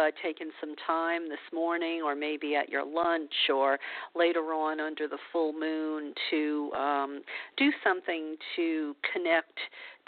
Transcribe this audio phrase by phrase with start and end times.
[0.00, 3.78] uh, taken some time this morning, or maybe at your lunch, or
[4.14, 7.22] later on under the full moon, to um,
[7.56, 9.58] do something to connect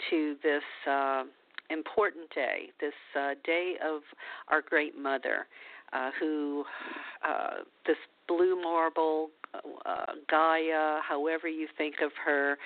[0.09, 1.23] to this uh,
[1.69, 4.01] important day, this uh, day of
[4.49, 5.47] our Great Mother,
[5.93, 6.63] uh, who
[7.27, 7.97] uh, this
[8.27, 9.29] blue marble
[9.85, 12.57] uh, Gaia, however you think of her,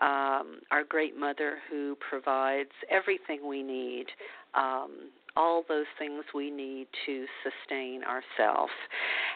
[0.00, 4.06] um, our great mother who provides everything we need,
[4.54, 8.72] um, all those things we need to sustain ourselves.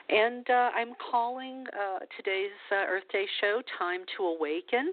[0.08, 4.92] And uh, I'm calling uh, today's uh, Earth Day show Time to Awaken.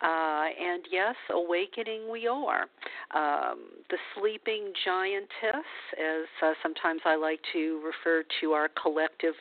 [0.00, 2.66] Uh, and yes, awakening we are.
[3.14, 3.58] Um,
[3.90, 9.34] the sleeping giantess, as uh, sometimes I like to refer to our collective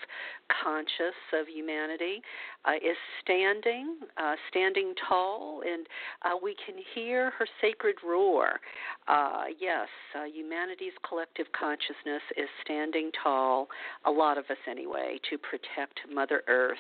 [0.63, 2.21] conscious of humanity,
[2.65, 5.87] uh, is standing, uh, standing tall, and
[6.23, 8.59] uh, we can hear her sacred roar.
[9.07, 9.87] Uh, yes,
[10.33, 13.67] humanity's collective consciousness is standing tall,
[14.05, 16.77] a lot of us anyway, to protect Mother Earth,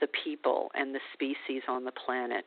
[0.00, 2.44] the people, and the species on the planet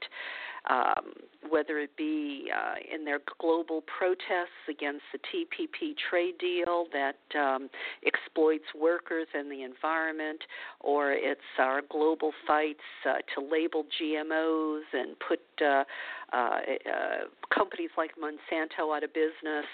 [0.70, 1.14] um,
[1.50, 7.70] whether it be uh, in their global protests against the TPP trade deal that um,
[8.06, 10.42] exploits workers and the environment,
[10.82, 15.84] or it's our global fights uh, to label GMOs and put uh,
[16.34, 19.66] uh, uh, companies like Monsanto out of business,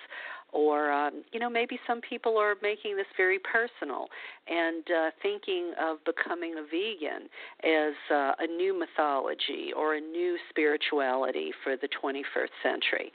[0.54, 4.08] or um, you know maybe some people are making this very personal
[4.48, 7.28] and uh, thinking of becoming a vegan
[7.64, 13.12] as uh, a new mythology or a new spirituality for the 21st century.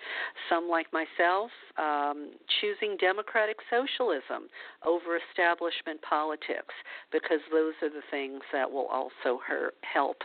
[0.49, 4.49] Some, like myself, um, choosing democratic socialism
[4.85, 6.75] over establishment politics
[7.13, 10.17] because those are the things that will also her- help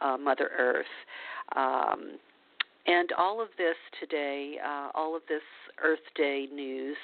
[0.00, 0.86] uh, Mother Earth.
[1.56, 2.18] Um,
[2.86, 5.42] and all of this today, uh, all of this
[5.82, 6.96] Earth Day news,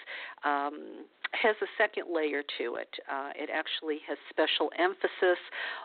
[0.45, 2.89] um, has a second layer to it.
[3.11, 5.39] Uh, it actually has special emphasis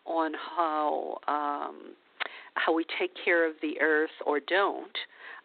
[0.05, 1.95] on how um,
[2.55, 4.97] how we take care of the earth or don't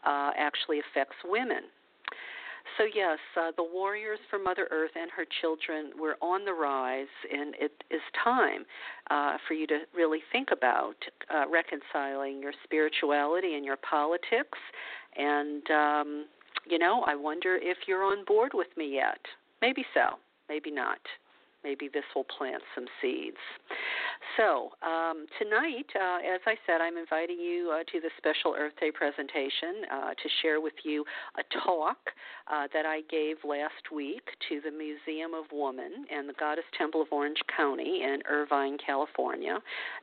[0.06, 1.62] uh, actually affects women.
[2.76, 7.06] So, yes, uh, the warriors for Mother Earth and her children were on the rise,
[7.32, 8.64] and it is time
[9.10, 10.96] uh, for you to really think about
[11.34, 14.58] uh, reconciling your spirituality and your politics.
[15.16, 16.26] And, um,
[16.68, 19.20] you know, I wonder if you're on board with me yet.
[19.60, 20.18] Maybe so,
[20.48, 20.98] maybe not
[21.64, 23.36] maybe this will plant some seeds.
[24.36, 28.74] So, um, tonight, uh, as I said, I'm inviting you uh, to the special Earth
[28.80, 31.04] Day presentation uh, to share with you
[31.38, 31.98] a talk
[32.50, 37.02] uh, that I gave last week to the Museum of Woman and the Goddess Temple
[37.02, 39.58] of Orange County in Irvine, California,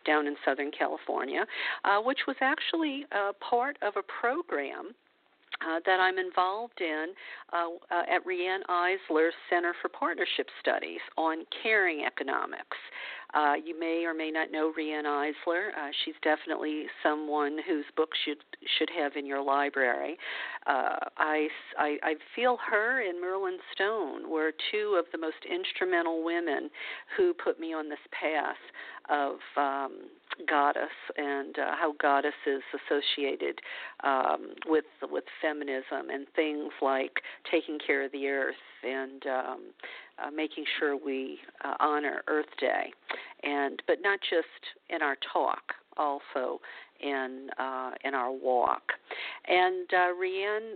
[0.06, 1.46] down in Southern California,
[1.84, 3.06] uh, which was actually
[3.40, 4.94] part of a program
[5.62, 7.08] uh, that I'm involved in
[7.54, 12.78] uh, uh, at Riane Eisler Center for Partnership Studies on caring economics.
[13.34, 15.70] Uh, you may or may not know Riane Eisler.
[15.78, 18.36] Uh, she's definitely someone whose book you
[18.78, 20.18] should have in your library.
[20.68, 26.24] Uh, I, I I feel her and Merlin Stone were two of the most instrumental
[26.24, 26.70] women
[27.18, 28.56] who put me on this path
[29.10, 30.10] of um,
[30.48, 33.60] goddess and uh, how goddess is associated
[34.04, 37.22] um, with with feminism and things like
[37.52, 39.60] taking care of the earth and um,
[40.24, 42.92] uh, making sure we uh, honor Earth Day,
[43.44, 44.48] and but not just
[44.90, 46.60] in our talk, also
[47.02, 48.94] in uh, in our walk.
[49.48, 50.12] And uh,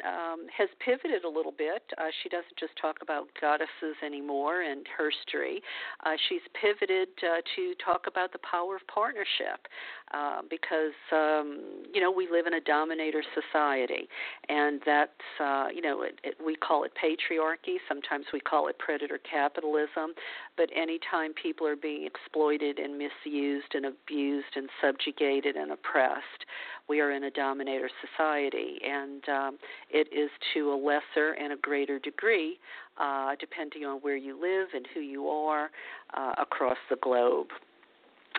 [0.05, 1.83] um, has pivoted a little bit.
[1.97, 5.57] Uh, she doesn't just talk about goddesses anymore and herstory.
[6.05, 9.67] Uh, she's pivoted uh, to talk about the power of partnership
[10.11, 11.59] uh, because um,
[11.93, 14.07] you know we live in a dominator society,
[14.47, 17.77] and that's uh, you know it, it, we call it patriarchy.
[17.87, 20.13] Sometimes we call it predator capitalism.
[20.57, 26.45] But anytime people are being exploited and misused and abused and subjugated and oppressed,
[26.87, 29.57] we are in a dominator society, and um,
[29.91, 32.59] it is to a lesser and a greater degree,
[32.99, 35.69] uh, depending on where you live and who you are
[36.15, 37.47] uh, across the globe.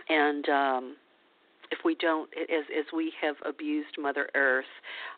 [0.09, 0.97] And um,
[1.71, 4.65] if we don't, as as we have abused Mother Earth,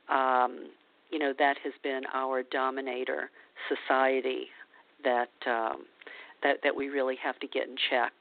[0.08, 0.70] um,
[1.10, 3.30] you know that has been our dominator
[3.68, 4.46] society
[5.04, 5.84] that um,
[6.42, 8.12] that that we really have to get in check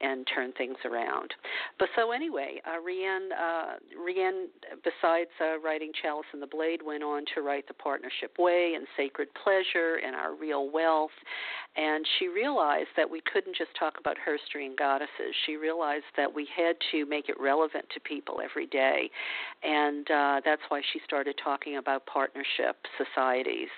[0.00, 1.32] and turn things around.
[1.78, 4.48] But so anyway, uh, Riane, uh, Riane,
[4.84, 8.86] besides uh, writing Chalice and the Blade, went on to write The Partnership Way and
[8.96, 11.10] Sacred Pleasure and Our Real Wealth.
[11.76, 15.34] And she realized that we couldn't just talk about herstory and goddesses.
[15.44, 19.10] She realized that we had to make it relevant to people every day.
[19.62, 23.68] And uh, that's why she started talking about partnership societies.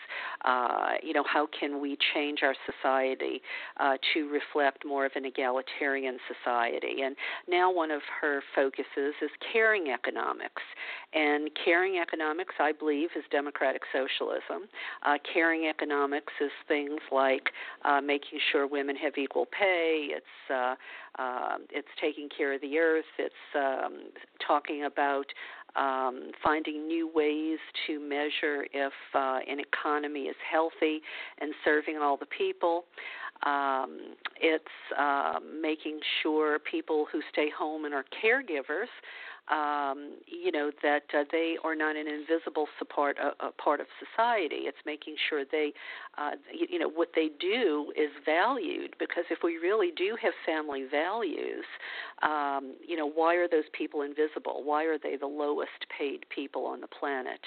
[0.45, 3.43] Uh, you know, how can we change our society
[3.81, 7.03] uh, to reflect more of an egalitarian society.
[7.03, 7.17] And
[7.49, 10.63] now one of her focuses is caring economics.
[11.13, 14.69] And caring economics, I believe, is democratic socialism.
[15.05, 17.51] Uh, caring economics is things like
[17.85, 20.09] uh, making sure women have equal pay.
[20.11, 20.75] It's uh,
[21.19, 23.05] uh, it's taking care of the earth.
[23.19, 24.11] It's um,
[24.47, 25.27] talking about
[25.77, 31.01] um, finding new ways to measure if uh, an economy is healthy
[31.41, 32.85] and serving all the people.
[33.47, 34.65] Um, it's
[34.99, 38.89] uh, making sure people who stay home and are caregivers,
[39.51, 43.87] um, you know, that uh, they are not an invisible support a, a part of
[43.99, 44.67] society.
[44.67, 45.73] It's making sure they,
[46.19, 48.95] uh, you, you know, what they do is valued.
[48.99, 51.65] Because if we really do have family values,
[52.23, 54.63] um, you know, why are those people invisible?
[54.65, 57.41] Why are they the lowest paid people on the planet?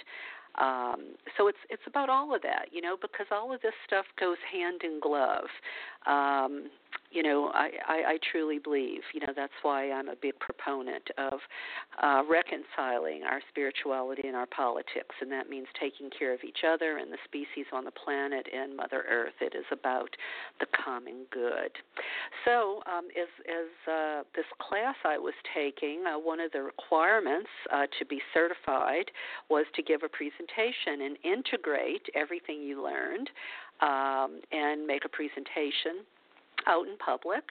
[0.59, 4.05] Um, so it's it's about all of that, you know, because all of this stuff
[4.19, 5.47] goes hand in glove.
[6.05, 6.69] Um,
[7.11, 11.03] you know, I, I, I truly believe, you know, that's why I'm a big proponent
[11.17, 11.39] of
[12.01, 16.97] uh, reconciling our spirituality and our politics, and that means taking care of each other
[16.97, 19.33] and the species on the planet and Mother Earth.
[19.41, 20.09] It is about
[20.59, 21.71] the common good.
[22.45, 27.49] So, um, as, as uh, this class I was taking, uh, one of the requirements
[27.73, 29.11] uh, to be certified
[29.49, 33.29] was to give a presentation and integrate everything you learned
[33.81, 36.05] um, and make a presentation
[36.67, 37.43] out in public.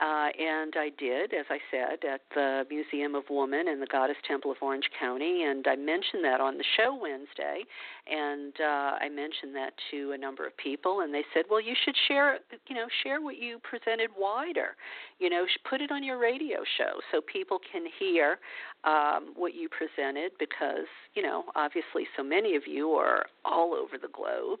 [0.00, 4.16] Uh, and I did, as I said, at the Museum of Woman and the Goddess
[4.28, 7.64] Temple of Orange County, and I mentioned that on the show Wednesday,
[8.06, 11.74] and uh, I mentioned that to a number of people, and they said, "Well, you
[11.84, 12.38] should share,
[12.68, 14.76] you know, share what you presented wider,
[15.18, 18.38] you know, put it on your radio show so people can hear
[18.84, 23.98] um, what you presented, because you know, obviously, so many of you are all over
[24.00, 24.60] the globe."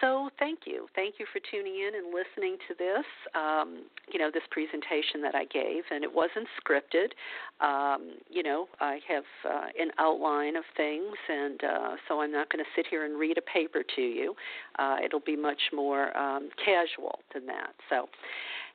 [0.00, 0.86] So thank you.
[0.94, 5.34] Thank you for tuning in and listening to this, um, you know, this presentation that
[5.34, 5.84] I gave.
[5.90, 7.12] And it wasn't scripted.
[7.60, 12.50] Um, you know, I have uh, an outline of things, and uh, so I'm not
[12.50, 14.34] going to sit here and read a paper to you.
[14.78, 17.74] Uh, it'll be much more um, casual than that.
[17.88, 18.08] So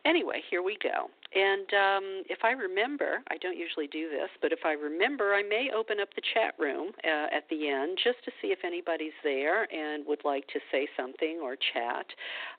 [0.08, 1.10] anyway, here we go.
[1.36, 5.44] And um, if I remember, I don't usually do this, but if I remember, I
[5.44, 9.18] may open up the chat room uh, at the end just to see if anybody's
[9.24, 12.06] there and would like to say something or chat.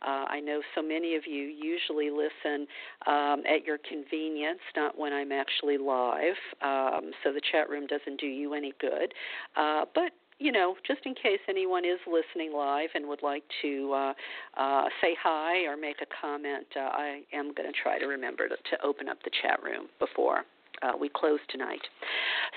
[0.03, 2.67] Uh, I know so many of you usually listen
[3.07, 8.21] um, at your convenience, not when I'm actually live, um, so the chat room doesn't
[8.21, 9.15] do you any good.
[9.57, 13.93] Uh, but you know, just in case anyone is listening live and would like to
[13.93, 14.13] uh,
[14.57, 18.49] uh, say hi or make a comment, uh, I am going to try to remember
[18.49, 20.45] to, to open up the chat room before
[20.83, 21.81] uh, we close tonight.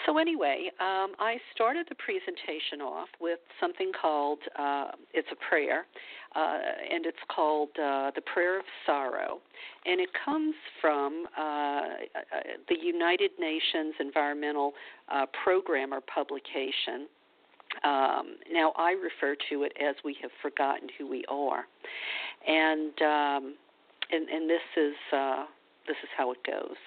[0.05, 5.85] So, anyway, um, I started the presentation off with something called uh, it's a prayer,
[6.35, 6.57] uh,
[6.91, 9.39] and it's called uh, the Prayer of Sorrow,
[9.85, 11.85] and it comes from uh, uh,
[12.69, 14.73] the United Nations Environmental
[15.43, 17.07] Program or publication.
[17.83, 21.65] Um, now, I refer to it as we have forgotten who we are,
[22.47, 23.55] and um,
[24.11, 25.45] and, and this is uh,
[25.87, 26.77] this is how it goes.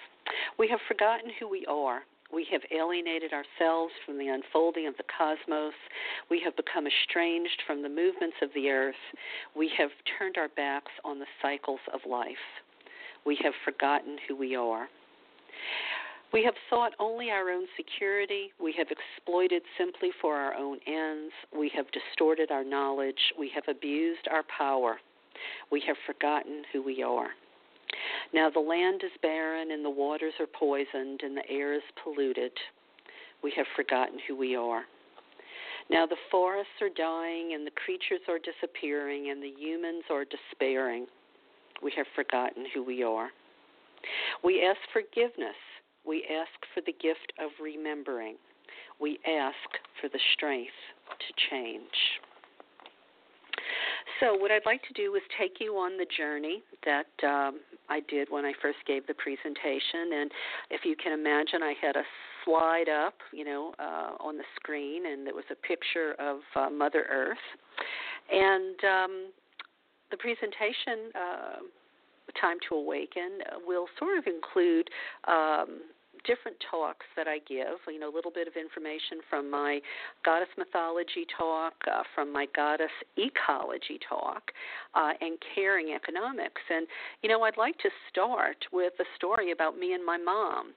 [0.58, 2.02] We have forgotten who we are.
[2.32, 5.74] We have alienated ourselves from the unfolding of the cosmos.
[6.30, 9.02] We have become estranged from the movements of the earth.
[9.54, 12.44] We have turned our backs on the cycles of life.
[13.24, 14.88] We have forgotten who we are.
[16.34, 18.50] We have sought only our own security.
[18.60, 21.32] We have exploited simply for our own ends.
[21.56, 23.20] We have distorted our knowledge.
[23.38, 24.96] We have abused our power.
[25.70, 27.28] We have forgotten who we are.
[28.34, 32.50] Now the land is barren, and the waters are poisoned, and the air is polluted.
[33.44, 34.82] We have forgotten who we are.
[35.88, 41.06] Now the forests are dying, and the creatures are disappearing, and the humans are despairing.
[41.80, 43.28] We have forgotten who we are.
[44.42, 45.54] We ask forgiveness
[46.06, 48.36] we ask for the gift of remembering.
[49.00, 49.56] We ask
[50.00, 50.72] for the strength
[51.08, 52.20] to change.
[54.20, 58.00] So, what I'd like to do is take you on the journey that um, I
[58.08, 60.12] did when I first gave the presentation.
[60.14, 60.30] And
[60.70, 62.04] if you can imagine, I had a
[62.44, 66.70] slide up, you know, uh, on the screen, and there was a picture of uh,
[66.70, 67.38] Mother Earth.
[68.30, 69.32] And um,
[70.10, 71.10] the presentation.
[71.14, 71.56] Uh,
[72.40, 74.88] Time to Awaken will sort of include
[75.28, 75.82] um,
[76.24, 77.78] different talks that I give.
[77.88, 79.80] You know, a little bit of information from my
[80.24, 84.50] goddess mythology talk, uh, from my goddess ecology talk,
[84.94, 86.62] uh, and caring economics.
[86.70, 86.86] And
[87.22, 90.74] you know, I'd like to start with a story about me and my mom.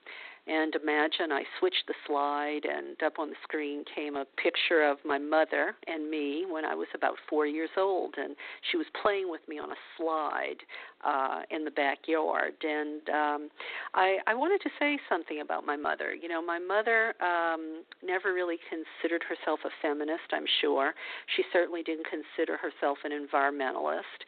[0.48, 4.96] And imagine I switched the slide, and up on the screen came a picture of
[5.04, 8.34] my mother and me when I was about four years old, and
[8.70, 10.56] she was playing with me on a slide
[11.04, 12.54] uh, in the backyard.
[12.62, 13.50] And um,
[13.92, 16.14] I, I wanted to say something about my mother.
[16.14, 20.32] You know, my mother um, never really considered herself a feminist.
[20.32, 20.94] I'm sure
[21.36, 24.24] she certainly didn't consider herself an environmentalist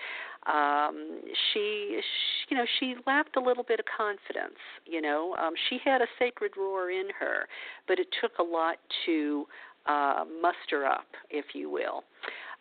[0.47, 1.21] um
[1.53, 5.37] she, she you know she lacked a little bit of confidence you know?
[5.39, 7.47] Um she had a sacred roar in her
[7.87, 9.47] but it took a lot to
[9.87, 12.05] uh muster up if you will.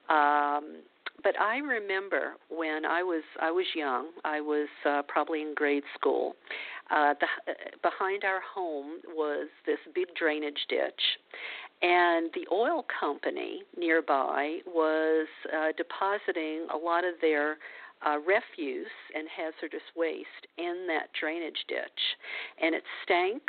[0.10, 0.82] Um
[1.24, 4.08] but I remember when I was I was young.
[4.24, 6.36] I was uh, probably in grade school.
[6.92, 11.02] Uh, the, uh, behind our home was this big drainage ditch,
[11.82, 17.58] and the oil company nearby was uh, depositing a lot of their
[18.06, 22.02] uh, refuse and hazardous waste in that drainage ditch,
[22.62, 23.44] and it stank.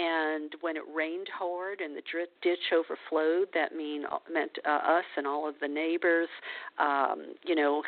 [0.00, 2.02] And when it rained hard and the
[2.42, 6.28] ditch overflowed, that mean uh, meant uh, us and all of the neighbors,
[6.78, 7.82] um, you know,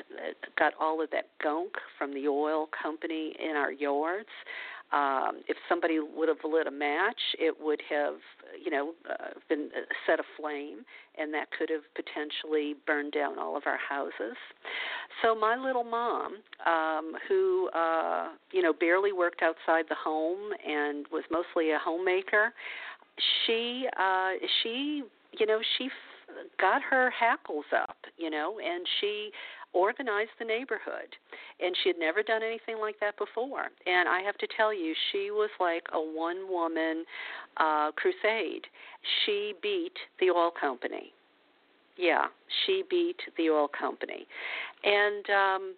[0.58, 4.28] got all of that gunk from the oil company in our yards.
[4.92, 8.16] Um, if somebody would have lit a match, it would have,
[8.62, 9.70] you know, uh, been
[10.06, 10.84] set aflame,
[11.16, 14.36] and that could have potentially burned down all of our houses.
[15.22, 21.06] So my little mom, um, who, uh, you know, barely worked outside the home and
[21.10, 22.52] was mostly a homemaker,
[23.46, 24.32] she, uh,
[24.62, 25.02] she,
[25.38, 25.88] you know, she
[26.60, 29.30] got her hackles up, you know, and she
[29.72, 31.08] organized the neighborhood.
[31.60, 33.68] And she had never done anything like that before.
[33.86, 37.04] And I have to tell you, she was like a one woman
[37.56, 38.66] uh, crusade.
[39.24, 41.12] She beat the oil company.
[41.96, 42.26] Yeah,
[42.64, 44.26] she beat the oil company.
[44.84, 45.74] And um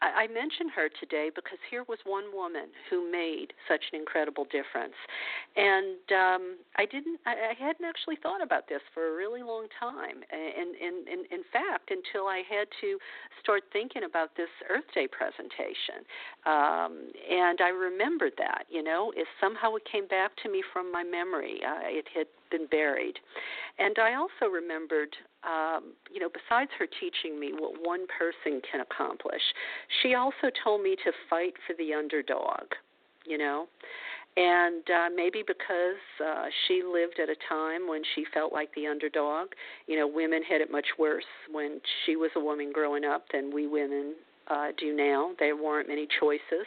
[0.00, 4.44] I, I mention her today because here was one woman who made such an incredible
[4.44, 4.96] difference,
[5.56, 6.42] and um,
[6.76, 7.20] I didn't.
[7.26, 11.26] I, I hadn't actually thought about this for a really long time, and, and, and
[11.30, 12.98] in fact, until I had to
[13.42, 16.06] start thinking about this Earth Day presentation,
[16.46, 18.64] um, and I remembered that.
[18.70, 21.60] You know, is somehow it came back to me from my memory.
[21.64, 23.14] Uh, it had been buried.
[23.78, 28.80] And I also remembered, um, you know, besides her teaching me what one person can
[28.80, 29.42] accomplish,
[30.02, 32.64] she also told me to fight for the underdog,
[33.24, 33.66] you know.
[34.36, 38.86] And uh, maybe because uh, she lived at a time when she felt like the
[38.86, 39.48] underdog,
[39.88, 43.52] you know, women had it much worse when she was a woman growing up than
[43.52, 44.14] we women
[44.46, 45.32] uh, do now.
[45.40, 46.66] There weren't many choices.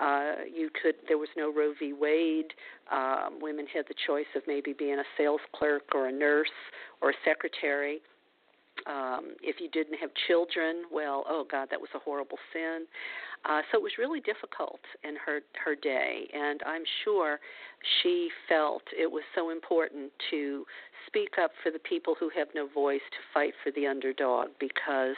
[0.00, 0.94] Uh, you could.
[1.08, 1.92] There was no Roe v.
[1.92, 2.52] Wade.
[2.92, 6.48] Um, women had the choice of maybe being a sales clerk or a nurse
[7.02, 8.00] or a secretary.
[8.86, 12.86] Um, if you didn't have children, well, oh God, that was a horrible sin.
[13.44, 17.40] Uh, so it was really difficult in her her day, and I'm sure
[18.02, 20.64] she felt it was so important to
[21.06, 25.16] speak up for the people who have no voice, to fight for the underdog, because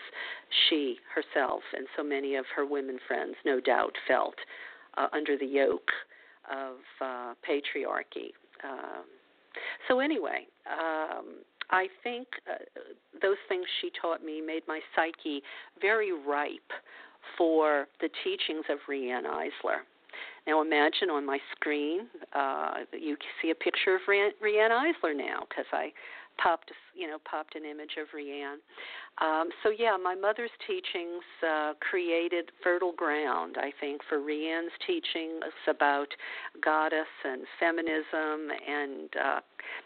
[0.68, 4.36] she herself and so many of her women friends, no doubt, felt
[4.96, 5.90] uh, under the yoke
[6.50, 8.32] of uh, patriarchy.
[8.64, 9.04] Um,
[9.88, 11.36] so, anyway, um,
[11.70, 12.64] I think uh,
[13.22, 15.42] those things she taught me made my psyche
[15.80, 16.72] very ripe
[17.36, 19.82] for the teachings of Riane Eisler.
[20.46, 25.66] Now imagine on my screen, uh, you see a picture of Riane Eisler now because
[25.72, 25.92] I
[26.38, 28.58] popped you know popped an image of Riane.
[29.20, 35.44] Um, so yeah, my mother's teachings uh, created fertile ground, I think, for Riane's teachings
[35.68, 36.08] about
[36.62, 39.40] goddess and feminism and uh,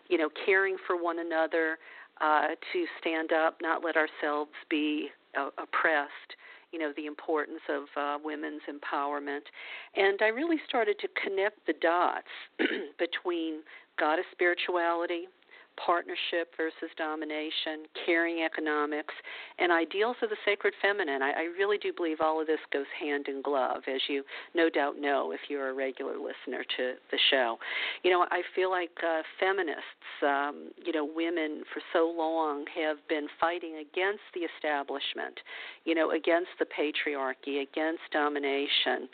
[0.08, 1.78] you know caring for one another,
[2.20, 5.08] uh, to stand up, not let ourselves be
[5.38, 6.36] uh, oppressed
[6.74, 9.46] you know the importance of uh, women's empowerment,
[9.94, 12.26] and I really started to connect the dots
[12.98, 13.60] between
[13.96, 15.28] goddess spirituality,
[15.76, 19.14] partnership versus domination, caring economics,
[19.58, 21.22] and ideals of the sacred feminine.
[21.22, 24.22] I, I really do believe all of this goes hand in glove, as you
[24.54, 27.58] no doubt know if you're a regular listener to the show.
[28.02, 32.96] You know, I feel like uh, feminists, um, you know, women for so long have
[33.08, 35.38] been fighting against the establishment,
[35.84, 39.08] you know, against the patriarchy, against domination,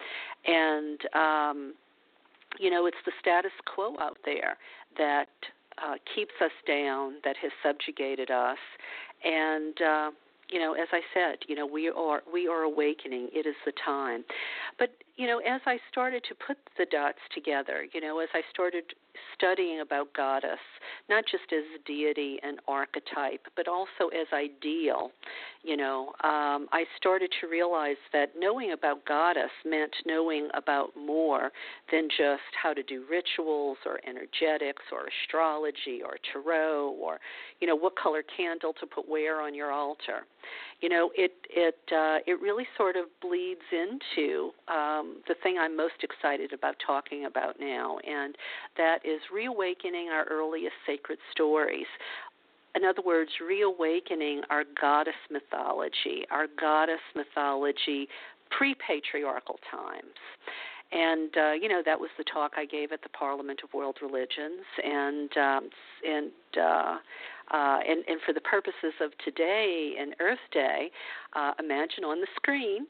[0.47, 1.75] and um,
[2.59, 4.57] you know, it's the status quo out there
[4.99, 5.29] that
[5.79, 8.59] uh, keeps us down, that has subjugated us.
[9.25, 10.11] And, uh,
[10.51, 13.29] you know, as I said, you know, we are we are awakening.
[13.33, 14.25] It is the time.
[14.79, 18.43] But you know, as I started to put the dots together, you know, as I
[18.53, 18.85] started
[19.37, 20.59] studying about goddess,
[21.09, 25.11] not just as deity and archetype, but also as ideal,
[25.63, 31.51] you know, um, I started to realize that knowing about goddess meant knowing about more
[31.93, 37.19] than just how to do rituals or energetics or astrology or tarot or,
[37.61, 40.25] you know, what color candle to put where on your altar.
[40.81, 45.77] You know, it it uh, it really sort of bleeds into um, the thing I'm
[45.77, 48.35] most excited about talking about now, and
[48.79, 51.87] that is reawakening our earliest sacred stories.
[52.77, 58.09] In other words, reawakening our goddess mythology, our goddess mythology
[58.51, 60.21] pre patriarchal times.
[60.93, 63.99] And uh, you know that was the talk I gave at the Parliament of World
[64.03, 65.71] Religions, and um,
[66.05, 66.97] and uh,
[67.53, 70.91] uh, and and for the purposes of today and Earth Day,
[71.35, 72.87] uh, imagine on the screen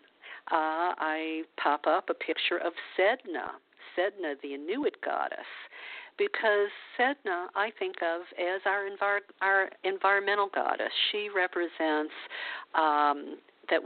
[0.51, 3.55] uh, I pop up a picture of Sedna,
[3.97, 5.47] Sedna, the Inuit goddess,
[6.21, 10.93] because Sedna I think of as our envir- our environmental goddess.
[11.11, 12.13] She represents
[12.75, 13.39] um,
[13.71, 13.81] that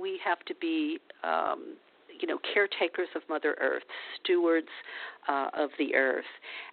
[0.00, 0.98] we have to be.
[1.24, 1.76] Um,
[2.20, 3.82] you know, caretakers of Mother Earth,
[4.22, 4.68] stewards
[5.28, 6.24] uh, of the earth.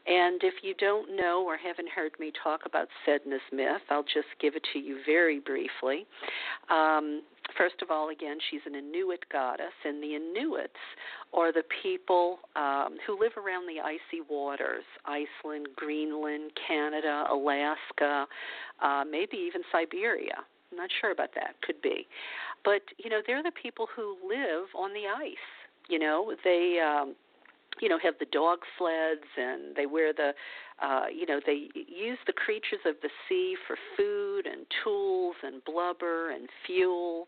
[0.07, 4.27] And if you don't know or haven't heard me talk about Sedna's myth, I'll just
[4.39, 6.05] give it to you very briefly.
[6.69, 7.21] Um,
[7.57, 10.73] First of all, again, she's an Inuit goddess, and the Inuits
[11.33, 18.25] are the people um, who live around the icy waters Iceland, Greenland, Canada, Alaska,
[18.81, 20.43] uh, maybe even Siberia.
[20.71, 21.55] I'm not sure about that.
[21.61, 22.07] Could be.
[22.63, 25.35] But, you know, they're the people who live on the ice.
[25.89, 26.79] You know, they.
[26.79, 27.15] Um,
[27.81, 30.31] you know have the dog sleds and they wear the
[30.81, 35.63] uh you know they use the creatures of the sea for food and tools and
[35.65, 37.27] blubber and fuel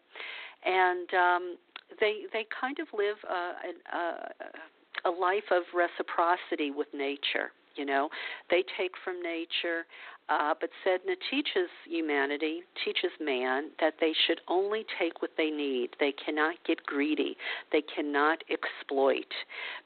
[0.65, 1.57] and um
[1.99, 8.09] they they kind of live a a, a life of reciprocity with nature you know
[8.49, 9.85] they take from nature
[10.29, 15.91] uh, but Sedna teaches humanity, teaches man, that they should only take what they need.
[15.99, 17.37] They cannot get greedy.
[17.71, 19.31] They cannot exploit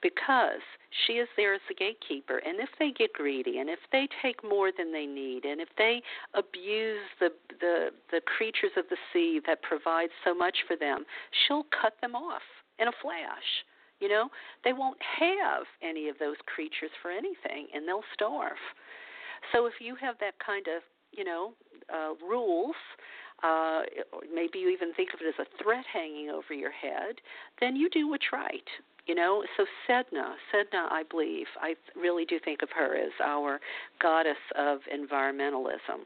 [0.01, 0.61] because
[1.05, 2.39] she is there as the gatekeeper.
[2.39, 5.69] And if they get greedy, and if they take more than they need, and if
[5.77, 6.01] they
[6.33, 11.05] abuse the the, the creatures of the sea that provide so much for them,
[11.45, 12.41] she'll cut them off
[12.79, 13.61] in a flash.
[13.99, 14.29] You know,
[14.63, 18.57] they won't have any of those creatures for anything, and they'll starve.
[19.51, 21.53] So if you have that kind of, you know,
[21.93, 22.75] uh, rules,
[23.43, 23.81] uh,
[24.33, 27.15] maybe you even think of it as a threat hanging over your head,
[27.59, 28.67] then you do what's right.
[29.07, 33.59] You know, so Sedna, Sedna, I believe, I really do think of her as our
[33.99, 36.05] goddess of environmentalism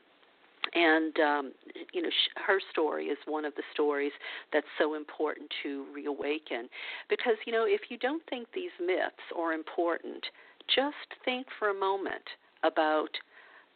[0.73, 1.51] and um,
[1.93, 4.11] you know sh- her story is one of the stories
[4.51, 6.67] that's so important to reawaken
[7.09, 10.25] because you know if you don't think these myths are important
[10.73, 12.23] just think for a moment
[12.65, 13.09] about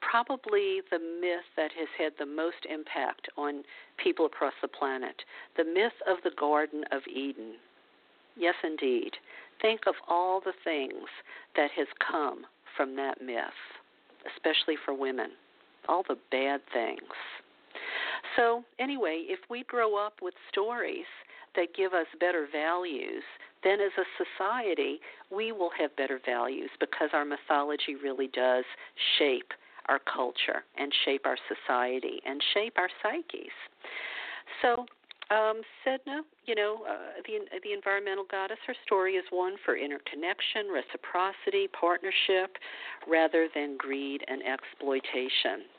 [0.02, 3.64] probably the myth that has had the most impact on
[4.02, 5.24] people across the planet
[5.58, 7.54] the myth of the Garden of Eden.
[8.38, 9.12] Yes, indeed.
[9.62, 11.10] Think of all the things
[11.56, 12.46] that has come
[12.78, 13.60] from that myth,
[14.36, 15.32] especially for women,
[15.90, 17.12] all the bad things.
[18.36, 21.06] So, anyway, if we grow up with stories
[21.56, 23.24] that give us better values,
[23.64, 25.00] then as a society,
[25.32, 28.66] we will have better values because our mythology really does
[29.18, 29.52] shape
[29.88, 33.52] our culture and shape our society and shape our psyches.
[34.62, 34.86] So,
[35.32, 40.68] um, Sedna, you know, uh, the the environmental goddess, her story is one for interconnection,
[40.74, 42.58] reciprocity, partnership,
[43.08, 45.70] rather than greed and exploitation.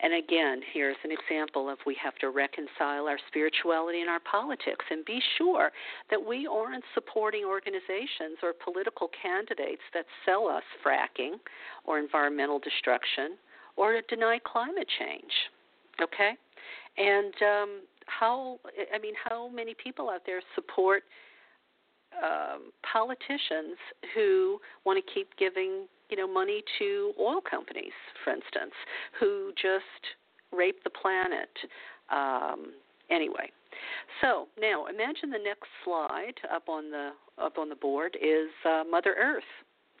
[0.00, 4.84] And again, here's an example of we have to reconcile our spirituality and our politics
[4.90, 5.70] and be sure
[6.10, 11.34] that we aren't supporting organizations or political candidates that sell us fracking
[11.84, 13.36] or environmental destruction
[13.76, 15.32] or deny climate change.
[16.02, 16.32] Okay?
[16.98, 18.58] And um, how,
[18.94, 21.04] I mean, how many people out there support
[22.22, 23.78] um, politicians
[24.14, 27.92] who want to keep giving you know money to oil companies,
[28.24, 28.72] for instance,
[29.18, 30.16] who just
[30.52, 31.50] rape the planet.
[32.10, 32.72] Um,
[33.10, 33.50] anyway,
[34.20, 38.82] so now imagine the next slide up on the up on the board is uh,
[38.90, 39.44] Mother Earth.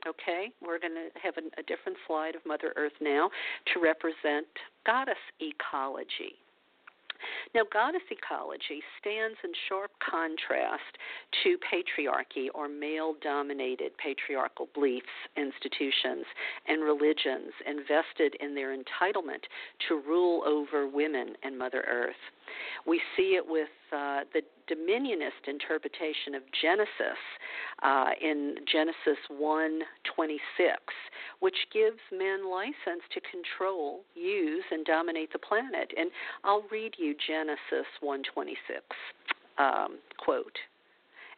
[0.06, 3.28] Okay, we're going to have a, a different slide of Mother Earth now
[3.74, 4.46] to represent
[4.86, 6.40] goddess ecology.
[7.54, 10.98] Now, goddess ecology stands in sharp contrast
[11.42, 15.06] to patriarchy or male dominated patriarchal beliefs,
[15.36, 16.24] institutions,
[16.68, 19.44] and religions invested in their entitlement
[19.88, 22.14] to rule over women and Mother Earth.
[22.86, 27.20] We see it with uh, the dominionist interpretation of Genesis
[27.82, 30.38] uh, in Genesis 1:26,
[31.40, 35.92] which gives men license to control, use, and dominate the planet.
[35.96, 36.10] And
[36.44, 38.56] I'll read you Genesis 1:26
[39.58, 40.58] um, quote.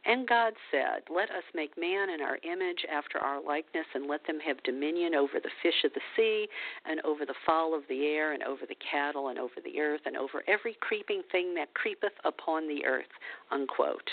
[0.05, 4.27] And God said, Let us make man in our image after our likeness, and let
[4.27, 6.49] them have dominion over the fish of the sea,
[6.85, 10.01] and over the fowl of the air, and over the cattle, and over the earth,
[10.05, 13.13] and over every creeping thing that creepeth upon the earth.
[13.51, 14.11] Unquote.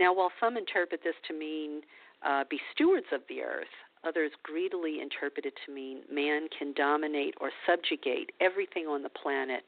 [0.00, 1.82] Now, while some interpret this to mean
[2.24, 3.70] uh, be stewards of the earth,
[4.04, 9.64] others greedily interpret it to mean man can dominate or subjugate everything on the planet,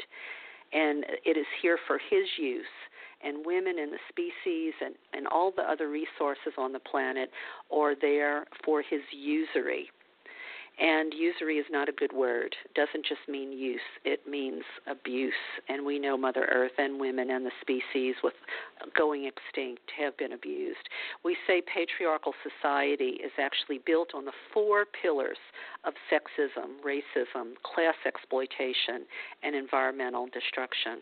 [0.73, 2.65] and it is here for his use
[3.23, 7.31] and women and the species and, and all the other resources on the planet
[7.73, 9.91] are there for his usury.
[10.81, 12.57] And usury is not a good word.
[12.64, 15.35] It doesn't just mean use, it means abuse.
[15.69, 18.33] And we know Mother Earth and women and the species with
[18.97, 20.88] going extinct have been abused.
[21.23, 25.37] We say patriarchal society is actually built on the four pillars
[25.85, 29.05] of sexism, racism, class exploitation,
[29.43, 31.01] and environmental destruction.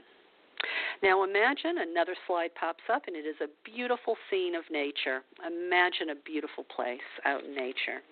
[1.05, 5.23] Now imagine another slide pops up and it is a beautiful scene of nature.
[5.47, 8.03] Imagine a beautiful place out in nature.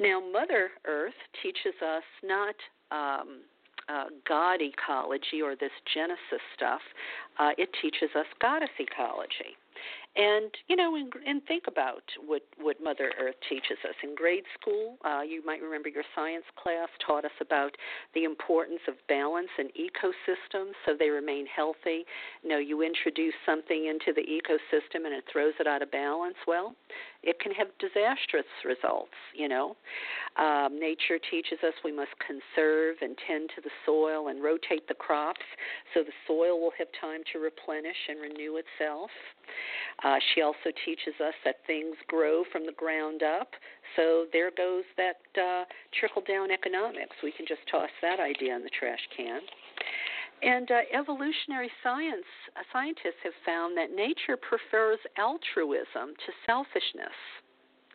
[0.00, 2.54] Now, Mother Earth teaches us not
[2.90, 3.42] um,
[3.88, 6.80] uh, God ecology or this Genesis stuff,
[7.38, 9.56] uh, it teaches us goddess ecology
[10.16, 13.94] and you know and, and think about what what mother earth teaches us.
[14.02, 17.76] In grade school uh, you might remember your science class taught us about
[18.14, 22.04] the importance of balance in ecosystems so they remain healthy.
[22.42, 26.36] You know you introduce something into the ecosystem and it throws it out of balance.
[26.46, 26.74] Well
[27.22, 29.76] it can have disastrous results you know.
[30.36, 34.94] Um, nature teaches us we must conserve and tend to the soil and rotate the
[34.94, 35.46] crops
[35.94, 39.10] so the soil will have time to replenish and renew itself
[40.04, 43.50] uh, she also teaches us that things grow from the ground up.
[43.96, 45.64] So there goes that uh,
[45.98, 47.16] trickle down economics.
[47.22, 49.40] We can just toss that idea in the trash can.
[50.42, 52.24] And uh, evolutionary science
[52.56, 57.16] uh, scientists have found that nature prefers altruism to selfishness.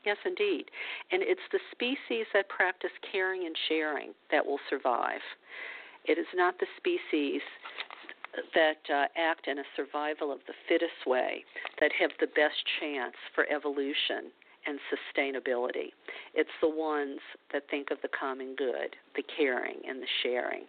[0.06, 0.70] Yes, indeed.
[1.12, 5.22] And it's the species that practice caring and sharing that will survive.
[6.06, 7.42] It is not the species
[8.54, 11.44] that uh, act in a survival of the fittest way
[11.80, 14.32] that have the best chance for evolution
[14.68, 15.94] and sustainability.
[16.34, 17.20] It's the ones
[17.54, 20.64] that think of the common good, the caring, and the sharing.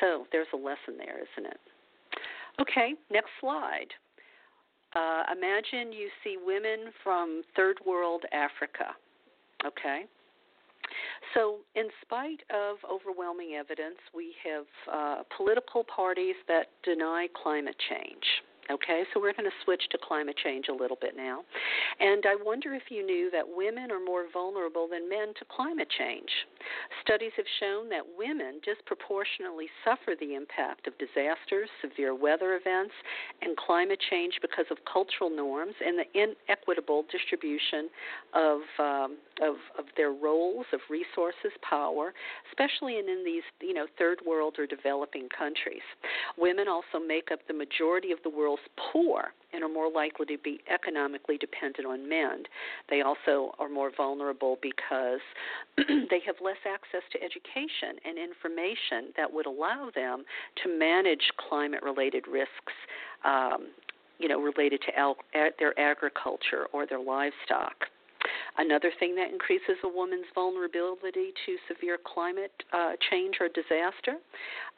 [0.00, 1.60] So there's a lesson there, isn't it?
[2.60, 3.88] Okay, next slide.
[4.94, 8.94] Uh, imagine you see women from third world Africa.
[9.66, 10.04] Okay?
[11.34, 18.24] So, in spite of overwhelming evidence, we have uh, political parties that deny climate change.
[18.70, 21.44] Okay, so we're going to switch to climate change a little bit now.
[22.00, 25.88] And I wonder if you knew that women are more vulnerable than men to climate
[25.98, 26.30] change.
[27.04, 32.94] Studies have shown that women disproportionately suffer the impact of disasters, severe weather events,
[33.42, 37.90] and climate change because of cultural norms and the inequitable distribution
[38.32, 42.14] of, um, of, of their roles of resources, power,
[42.48, 45.84] especially in, in these you know third world or developing countries.
[46.38, 48.53] Women also make up the majority of the world's
[48.92, 52.42] poor and are more likely to be economically dependent on men.
[52.90, 55.20] They also are more vulnerable because
[55.76, 60.24] they have less access to education and information that would allow them
[60.64, 62.72] to manage climate related risks.
[63.24, 63.68] Um,
[64.18, 65.16] you know, related to al-
[65.58, 67.74] their agriculture or their livestock.
[68.56, 74.18] Another thing that increases a woman's vulnerability to severe climate uh, change or disaster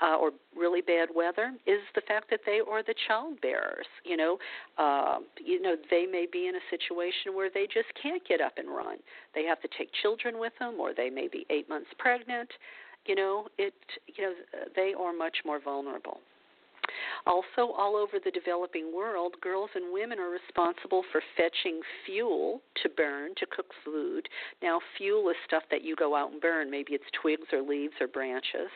[0.01, 3.87] uh, or really bad weather is the fact that they are the child bearers.
[4.05, 4.39] You know,
[4.79, 8.57] uh, you know they may be in a situation where they just can't get up
[8.57, 8.97] and run.
[9.35, 12.49] They have to take children with them, or they may be eight months pregnant.
[13.05, 13.75] You know, it.
[14.07, 14.33] You know,
[14.75, 16.21] they are much more vulnerable.
[17.27, 22.89] Also, all over the developing world, girls and women are responsible for fetching fuel to
[22.91, 24.29] burn to cook food.
[24.63, 26.71] Now, fuel is stuff that you go out and burn.
[26.71, 28.71] Maybe it's twigs or leaves or branches.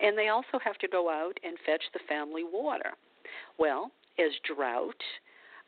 [0.00, 2.92] And they also have to go out and fetch the family water.
[3.58, 5.02] Well, as drought,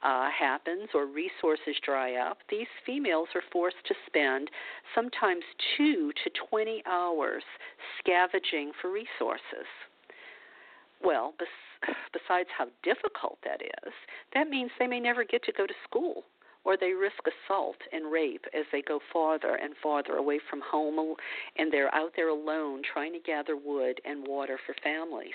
[0.02, 4.50] uh, happens or resources dry up, these females are forced to spend
[4.94, 5.44] sometimes
[5.76, 7.42] two to 20 hours
[8.00, 9.66] scavenging for resources
[11.04, 11.34] well,
[12.12, 13.92] besides how difficult that is,
[14.34, 16.24] that means they may never get to go to school
[16.64, 21.14] or they risk assault and rape as they go farther and farther away from home
[21.56, 25.34] and they're out there alone trying to gather wood and water for families.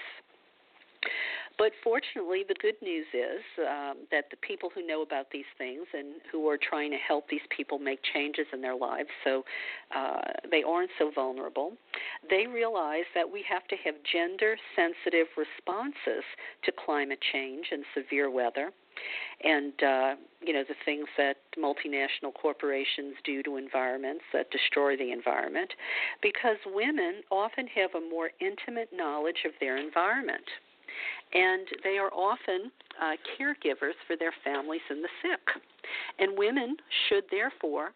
[1.59, 5.85] But fortunately, the good news is um, that the people who know about these things
[5.93, 9.43] and who are trying to help these people make changes in their lives so
[9.93, 11.73] uh, they aren't so vulnerable,
[12.29, 16.23] they realize that we have to have gender sensitive responses
[16.63, 18.71] to climate change and severe weather.
[19.43, 25.11] And uh, you know the things that multinational corporations do to environments that destroy the
[25.11, 25.71] environment.
[26.21, 30.43] Because women often have a more intimate knowledge of their environment
[31.33, 35.61] and they are often uh, caregivers for their families and the sick.
[36.19, 37.91] And women should therefore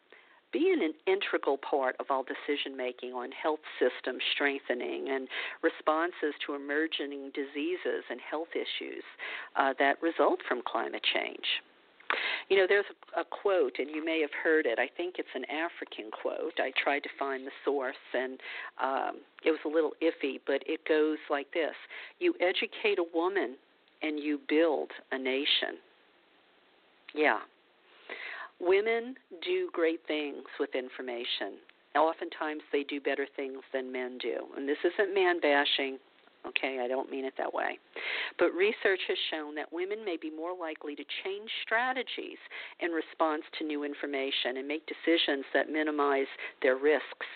[0.51, 5.27] be an integral part of all decision making on health system strengthening and
[5.63, 9.03] responses to emerging diseases and health issues
[9.55, 11.63] uh, that result from climate change.
[12.49, 14.79] You know, there's a, a quote, and you may have heard it.
[14.79, 16.53] I think it's an African quote.
[16.60, 18.39] I tried to find the source, and
[18.82, 21.75] um, it was a little iffy, but it goes like this
[22.19, 23.56] You educate a woman,
[24.01, 25.79] and you build a nation.
[27.15, 27.39] Yeah.
[28.60, 31.60] Women do great things with information.
[31.95, 34.38] Oftentimes, they do better things than men do.
[34.58, 35.97] And this isn't man bashing.
[36.47, 37.79] Okay, I don't mean it that way.
[38.38, 42.38] But research has shown that women may be more likely to change strategies
[42.79, 46.27] in response to new information and make decisions that minimize
[46.62, 47.27] their risks.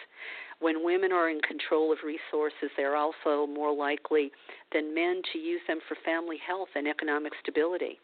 [0.60, 4.32] When women are in control of resources, they're also more likely
[4.74, 8.00] than men to use them for family health and economic stability.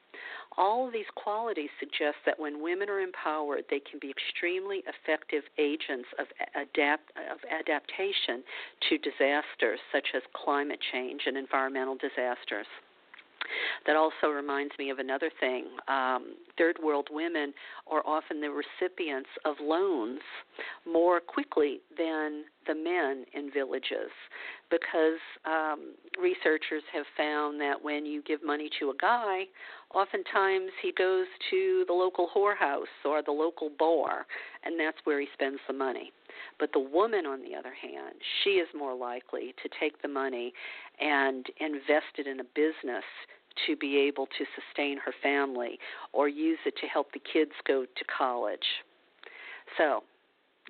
[0.55, 5.43] All of these qualities suggest that when women are empowered, they can be extremely effective
[5.57, 8.43] agents of, adapt, of adaptation
[8.89, 12.67] to disasters such as climate change and environmental disasters.
[13.85, 15.65] That also reminds me of another thing.
[15.87, 17.53] Um, third world women
[17.87, 20.19] are often the recipients of loans
[20.85, 24.11] more quickly than the men in villages
[24.69, 29.43] because um, researchers have found that when you give money to a guy,
[29.93, 34.25] oftentimes he goes to the local whorehouse or the local bar,
[34.63, 36.11] and that's where he spends the money.
[36.59, 40.53] But the woman, on the other hand, she is more likely to take the money
[40.99, 43.03] and invest it in a business
[43.67, 45.77] to be able to sustain her family
[46.11, 48.59] or use it to help the kids go to college.
[49.77, 50.03] So,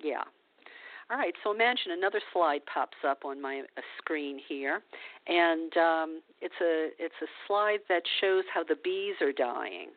[0.02, 0.24] yeah.
[1.10, 4.80] All right, so imagine another slide pops up on my uh, screen here,
[5.26, 9.88] and um, it's a it's a slide that shows how the bees are dying.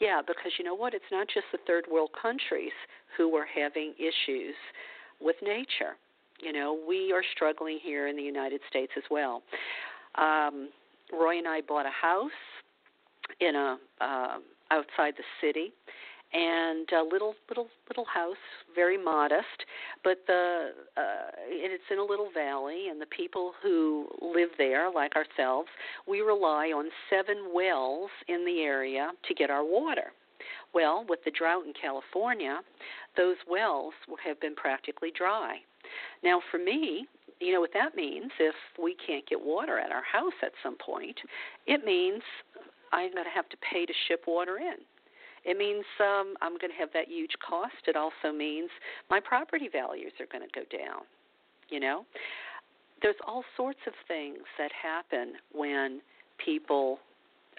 [0.00, 0.94] Yeah, because you know what?
[0.94, 2.72] It's not just the third world countries
[3.16, 4.54] who are having issues
[5.20, 5.96] with nature.
[6.40, 9.42] You know, we are struggling here in the United States as well.
[10.16, 10.68] Um,
[11.12, 12.30] Roy and I bought a house
[13.40, 14.38] in a uh,
[14.70, 15.72] outside the city,
[16.32, 18.36] and a little little little house,
[18.74, 19.66] very modest,
[20.02, 25.12] but the uh, it's in a little valley, and the people who live there, like
[25.16, 25.68] ourselves,
[26.06, 30.12] we rely on seven wells in the area to get our water.
[30.74, 32.60] Well, with the drought in California,
[33.16, 33.92] those wells
[34.24, 35.58] have been practically dry.
[36.24, 37.06] Now, for me,
[37.42, 40.76] you know what that means if we can't get water at our house at some
[40.76, 41.18] point
[41.66, 42.22] it means
[42.92, 44.76] i'm going to have to pay to ship water in
[45.44, 47.86] it means um i'm going to have that huge cost.
[47.86, 48.70] It also means
[49.10, 51.02] my property values are going to go down
[51.72, 52.04] you know?
[53.00, 56.00] There's all sorts of things that happen when
[56.44, 56.98] people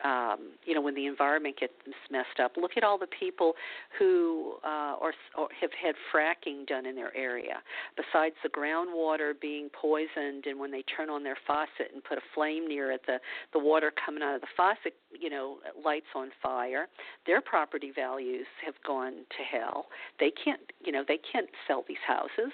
[0.03, 1.73] um, you know, when the environment gets
[2.11, 2.53] messed up.
[2.57, 3.53] Look at all the people
[3.97, 7.61] who uh, or, or have had fracking done in their area.
[7.95, 12.21] Besides the groundwater being poisoned, and when they turn on their faucet and put a
[12.33, 13.17] flame near it, the
[13.53, 16.87] the water coming out of the faucet, you know, lights on fire.
[17.25, 19.87] Their property values have gone to hell.
[20.19, 22.51] They can't, you know, they can't sell these houses.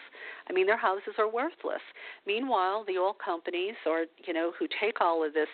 [0.49, 1.82] I mean, their houses are worthless.
[2.28, 5.49] Meanwhile, the oil companies, or you know, who take all of this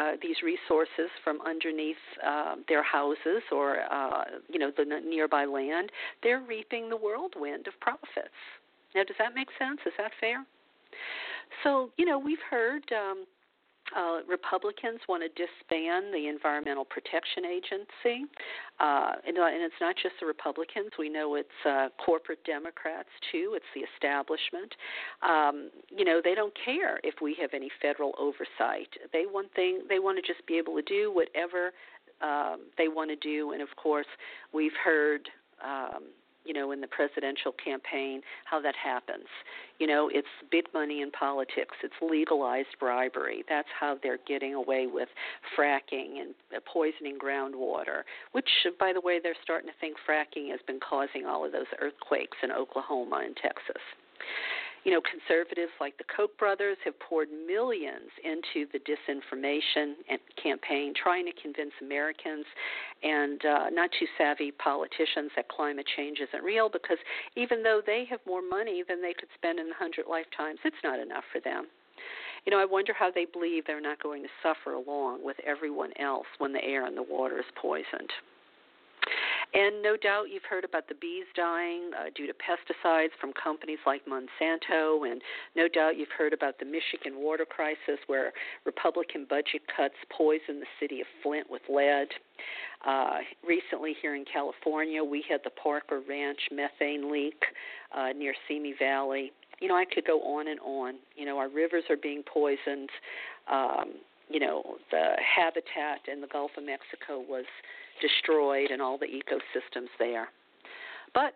[0.00, 5.90] uh, these resources from underneath uh, their houses or uh, you know the nearby land,
[6.22, 8.34] they're reaping the whirlwind of profits.
[8.94, 9.80] Now, does that make sense?
[9.86, 10.44] Is that fair?
[11.62, 13.26] So, you know, we've heard um,
[13.96, 18.24] uh, Republicans want to disband the Environmental Protection Agency,
[18.80, 20.90] uh, and, uh, and, it's not just the Republicans.
[20.98, 23.52] We know it's uh, corporate Democrats too.
[23.54, 24.74] It's the establishment.
[25.22, 28.88] Um, you know, they don't care if we have any federal oversight.
[29.12, 29.82] They want thing.
[29.88, 31.72] They want to just be able to do whatever
[32.22, 33.52] um, they want to do.
[33.52, 34.08] And of course,
[34.52, 35.28] we've heard.
[35.64, 36.04] Um,
[36.44, 39.26] you know, in the presidential campaign, how that happens.
[39.78, 41.76] You know, it's big money in politics.
[41.82, 43.44] It's legalized bribery.
[43.48, 45.08] That's how they're getting away with
[45.58, 48.02] fracking and uh, poisoning groundwater,
[48.32, 51.66] which, by the way, they're starting to think fracking has been causing all of those
[51.80, 53.82] earthquakes in Oklahoma and Texas.
[54.84, 59.94] You know, conservatives like the Koch brothers have poured millions into the disinformation
[60.40, 62.44] campaign, trying to convince Americans
[63.02, 66.98] and uh, not too savvy politicians that climate change isn't real because
[67.34, 70.76] even though they have more money than they could spend in a hundred lifetimes, it's
[70.84, 71.66] not enough for them.
[72.44, 75.92] You know, I wonder how they believe they're not going to suffer along with everyone
[75.98, 78.12] else when the air and the water is poisoned.
[79.52, 83.78] And no doubt you've heard about the bees dying uh, due to pesticides from companies
[83.86, 85.20] like Monsanto, and
[85.54, 88.32] no doubt you've heard about the Michigan water crisis where
[88.64, 92.08] Republican budget cuts poison the city of Flint with lead.
[92.86, 97.42] Uh, recently, here in California, we had the Porter Ranch methane leak
[97.96, 99.32] uh, near Simi Valley.
[99.60, 100.94] You know, I could go on and on.
[101.16, 102.90] You know, our rivers are being poisoned.
[103.50, 103.94] Um,
[104.28, 107.44] you know, the habitat in the Gulf of Mexico was
[108.00, 110.28] destroyed and all the ecosystems there.
[111.12, 111.34] But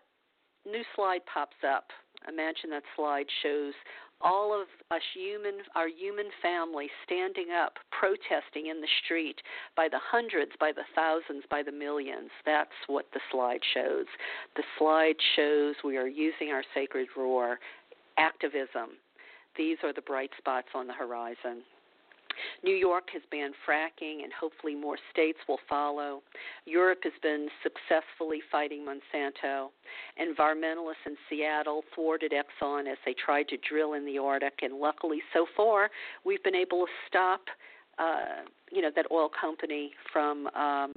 [0.65, 1.85] new slide pops up.
[2.27, 3.73] Imagine that slide shows
[4.21, 9.37] all of us human our human family standing up protesting in the street
[9.77, 14.05] by the hundreds by the thousands by the millions that's what the slide shows
[14.57, 17.59] the slide shows we are using our sacred roar
[18.17, 18.99] activism
[19.55, 21.63] these are the bright spots on the horizon
[22.63, 26.21] New York has banned fracking, and hopefully more states will follow.
[26.65, 29.69] Europe has been successfully fighting Monsanto.
[30.19, 35.21] Environmentalists in Seattle thwarted Exxon as they tried to drill in the Arctic, and luckily,
[35.33, 35.89] so far,
[36.25, 37.41] we've been able to stop,
[37.97, 40.47] uh, you know, that oil company from.
[40.47, 40.93] Um,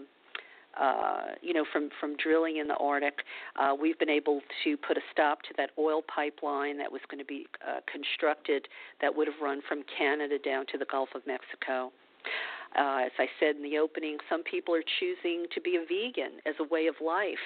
[0.81, 3.19] uh, you know, from from drilling in the Arctic,
[3.57, 7.19] uh, we've been able to put a stop to that oil pipeline that was going
[7.19, 8.69] to be uh, constructed
[9.01, 11.93] that would have run from Canada down to the Gulf of Mexico.
[12.75, 16.41] Uh, as I said in the opening, some people are choosing to be a vegan
[16.47, 17.45] as a way of life,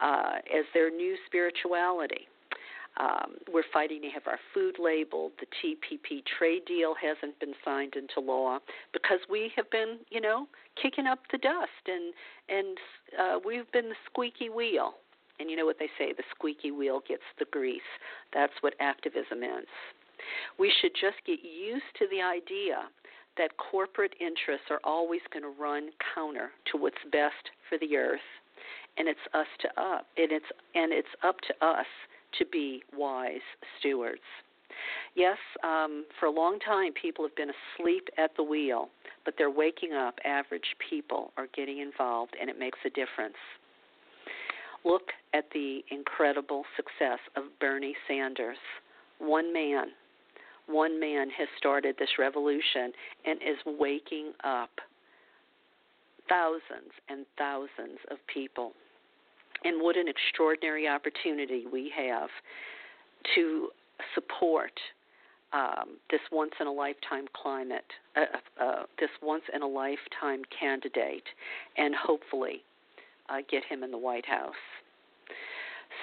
[0.00, 2.26] uh, as their new spirituality.
[2.96, 5.32] Um, we're fighting to have our food labeled.
[5.40, 8.58] The TPP trade deal hasn't been signed into law
[8.92, 10.46] because we have been, you know,
[10.80, 12.14] kicking up the dust and
[12.48, 12.78] and
[13.18, 14.94] uh, we've been the squeaky wheel.
[15.40, 17.82] And you know what they say: the squeaky wheel gets the grease.
[18.32, 19.66] That's what activism is.
[20.58, 22.88] We should just get used to the idea
[23.36, 28.28] that corporate interests are always going to run counter to what's best for the earth,
[28.96, 31.86] and it's us to up, and it's and it's up to us
[32.38, 33.44] to be wise
[33.78, 34.22] stewards.
[35.14, 38.88] Yes, um, for a long time, people have been asleep at the wheel,
[39.24, 40.18] but they're waking up.
[40.24, 43.36] Average people are getting involved, and it makes a difference.
[44.84, 48.58] Look at the incredible success of Bernie Sanders.
[49.18, 49.86] One man,
[50.66, 52.92] one man has started this revolution
[53.24, 54.70] and is waking up
[56.28, 58.72] thousands and thousands of people
[59.64, 62.28] and what an extraordinary opportunity we have
[63.34, 63.68] to
[64.14, 64.72] support
[65.52, 67.84] um, this once in a lifetime climate,
[68.16, 71.24] uh, uh, this once in a lifetime candidate,
[71.76, 72.62] and hopefully
[73.28, 74.52] uh, get him in the White House.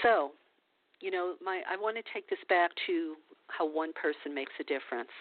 [0.01, 0.31] So,
[1.01, 3.15] you know, my I want to take this back to
[3.47, 5.11] how one person makes a difference,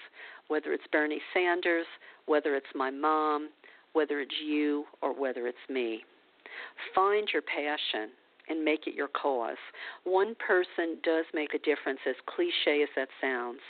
[0.46, 1.86] whether it's Bernie Sanders,
[2.26, 3.50] whether it's my mom,
[3.94, 6.04] whether it's you, or whether it's me.
[6.94, 8.10] Find your passion
[8.50, 9.56] and make it your cause.
[10.04, 13.60] One person does make a difference, as cliche as that sounds.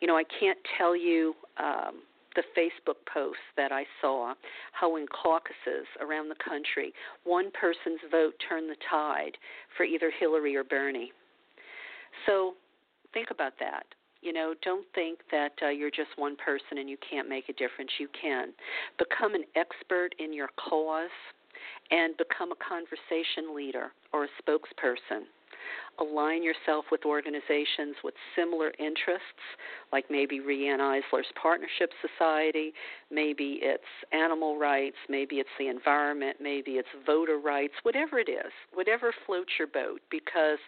[0.00, 2.02] You know, I can't tell you um,
[2.36, 4.34] the Facebook posts that I saw
[4.72, 6.92] how in caucuses around the country,
[7.24, 9.36] one person's vote turned the tide
[9.76, 11.12] for either Hillary or Bernie.
[12.26, 12.54] So
[13.12, 13.86] think about that.
[14.20, 17.52] You know, don't think that uh, you're just one person and you can't make a
[17.52, 17.90] difference.
[17.98, 18.52] You can.
[18.98, 21.10] Become an expert in your cause
[21.90, 25.24] and become a conversation leader or a spokesperson.
[25.98, 29.46] Align yourself with organizations with similar interests,
[29.92, 32.72] like maybe Riane Eisler's Partnership Society,
[33.10, 38.52] maybe it's animal rights, maybe it's the environment, maybe it's voter rights, whatever it is,
[38.72, 40.00] whatever floats your boat.
[40.10, 40.58] Because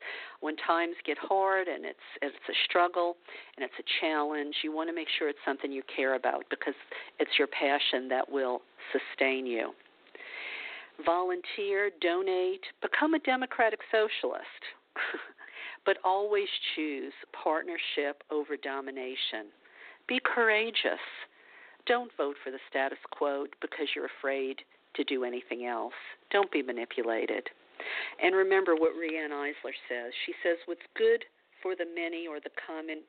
[0.40, 3.16] when times get hard and it's it's a struggle
[3.56, 6.74] and it's a challenge, you want to make sure it's something you care about because
[7.18, 9.72] it's your passion that will sustain you
[11.04, 14.62] volunteer, donate, become a democratic socialist.
[15.86, 19.54] but always choose partnership over domination.
[20.08, 21.00] Be courageous.
[21.86, 24.58] Don't vote for the status quo because you're afraid
[24.96, 25.94] to do anything else.
[26.32, 27.46] Don't be manipulated.
[28.22, 30.12] And remember what Riane Eisler says.
[30.26, 31.24] She says, What's good
[31.62, 33.02] for the many or the common.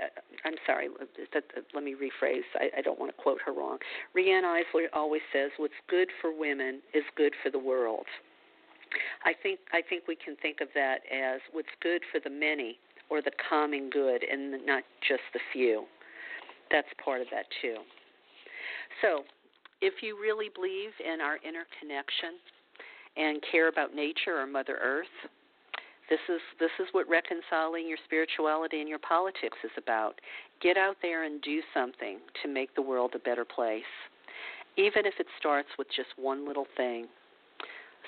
[0.00, 0.08] Uh,
[0.44, 1.40] I'm sorry, uh,
[1.74, 2.48] let me rephrase.
[2.54, 3.78] I, I don't want to quote her wrong.
[4.14, 8.06] Riane Eisler always says, What's good for women is good for the world.
[9.24, 12.78] I think I think we can think of that as what's good for the many
[13.08, 15.84] or the common good and not just the few.
[16.70, 17.76] That's part of that too.
[19.00, 19.24] So,
[19.80, 22.40] if you really believe in our interconnection
[23.16, 25.06] and care about nature or Mother Earth,
[26.12, 30.20] this is this is what reconciling your spirituality and your politics is about.
[30.60, 33.88] Get out there and do something to make the world a better place.
[34.76, 37.06] Even if it starts with just one little thing.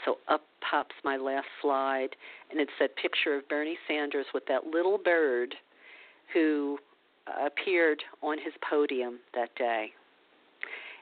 [0.05, 2.11] So up pops my last slide
[2.51, 5.55] and it's that picture of Bernie Sanders with that little bird
[6.35, 6.77] who
[7.47, 9.93] appeared on his podium that day.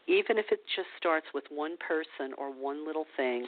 [0.06, 3.46] Even if it just starts with one person or one little thing,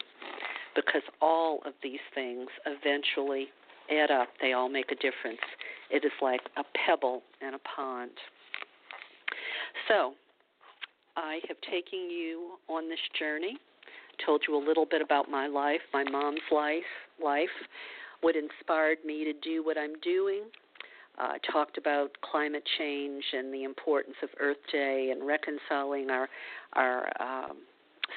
[0.75, 3.49] because all of these things eventually
[3.91, 5.41] add up, they all make a difference.
[5.91, 8.11] It is like a pebble in a pond.
[9.89, 10.14] So,
[11.16, 13.57] I have taken you on this journey,
[14.25, 16.83] told you a little bit about my life, my mom's life,
[17.22, 17.49] life,
[18.20, 20.45] what inspired me to do what I'm doing,
[21.18, 26.29] uh, talked about climate change and the importance of Earth Day and reconciling our
[26.72, 27.59] our um,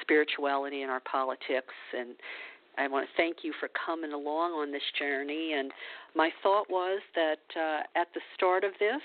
[0.01, 1.73] spirituality and our politics.
[1.97, 2.15] And
[2.77, 5.53] I want to thank you for coming along on this journey.
[5.57, 5.71] And
[6.15, 9.01] my thought was that uh, at the start of this,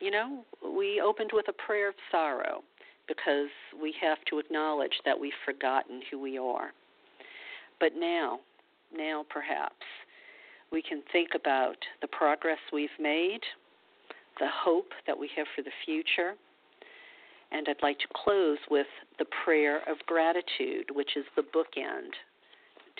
[0.00, 0.44] you know,
[0.74, 2.62] we opened with a prayer of sorrow
[3.06, 3.50] because
[3.80, 6.72] we have to acknowledge that we've forgotten who we are.
[7.80, 8.40] But now,
[8.94, 9.84] now perhaps
[10.70, 13.40] we can think about the progress we've made,
[14.38, 16.34] the hope that we have for the future.
[17.52, 18.86] And I'd like to close with
[19.18, 22.12] the prayer of gratitude, which is the bookend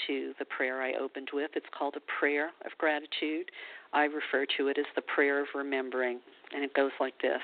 [0.07, 1.51] to the prayer I opened with.
[1.55, 3.51] It's called a prayer of gratitude.
[3.93, 6.21] I refer to it as the prayer of remembering,
[6.55, 7.43] and it goes like this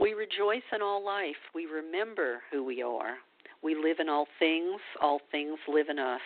[0.00, 1.36] We rejoice in all life.
[1.54, 3.16] We remember who we are.
[3.62, 4.80] We live in all things.
[5.00, 6.20] All things live in us.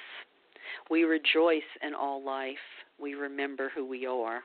[0.90, 2.56] We rejoice in all life.
[2.98, 4.40] We remember who we are.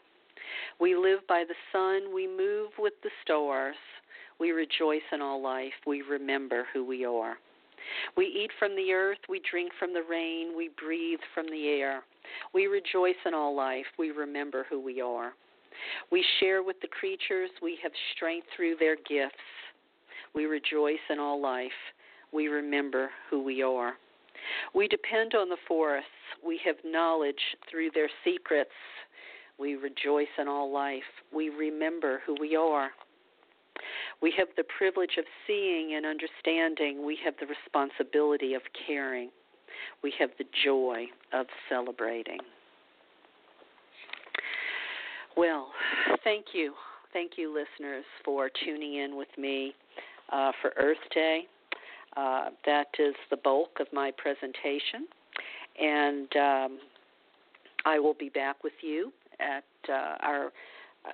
[0.80, 2.14] We live by the sun.
[2.14, 3.76] We move with the stars.
[4.42, 5.72] We rejoice in all life.
[5.86, 7.36] We remember who we are.
[8.18, 9.20] We eat from the earth.
[9.30, 10.58] We drink from the rain.
[10.58, 12.02] We breathe from the air.
[12.52, 13.86] We rejoice in all life.
[14.00, 15.34] We remember who we are.
[16.12, 17.52] We share with the creatures.
[17.62, 19.36] We have strength through their gifts.
[20.34, 21.70] We rejoice in all life.
[22.34, 23.94] We remember who we are.
[24.74, 26.10] We depend on the forests.
[26.44, 27.36] We have knowledge
[27.70, 28.72] through their secrets.
[29.60, 31.04] We rejoice in all life.
[31.32, 32.90] We remember who we are.
[34.22, 37.06] We have the privilege of seeing and understanding.
[37.06, 39.30] We have the responsibility of caring.
[40.04, 42.40] We have the joy of celebrating.
[45.38, 45.70] Well,
[46.24, 46.74] thank you.
[47.14, 49.74] Thank you, listeners, for tuning in with me
[50.32, 51.44] uh, for Earth Day.
[52.18, 55.08] Uh, that is the bulk of my presentation.
[55.80, 56.80] And um,
[57.86, 60.52] I will be back with you at uh, our,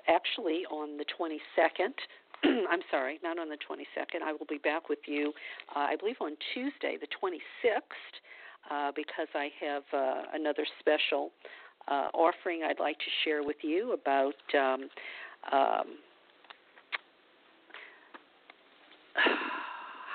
[0.07, 1.93] actually on the 22nd.
[2.43, 4.21] I'm sorry, not on the 22nd.
[4.23, 5.33] I will be back with you,
[5.75, 7.81] uh, I believe, on Tuesday, the 26th,
[8.69, 11.31] uh, because I have uh, another special
[11.87, 14.35] uh, offering I'd like to share with you about.
[14.53, 14.89] Um,
[15.51, 15.85] um,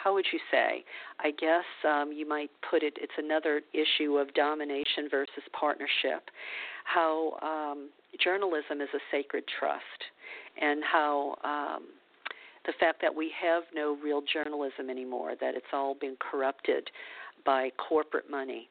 [0.05, 0.85] how would you say?
[1.21, 2.95] I guess um, you might put it.
[3.01, 6.31] It's another issue of domination versus partnership.
[6.85, 7.91] How um,
[8.23, 9.83] journalism is a sacred trust,
[10.61, 11.85] and how um,
[12.67, 16.91] the fact that we have no real journalism anymore, that it's all been corrupted
[17.45, 18.69] by corporate money.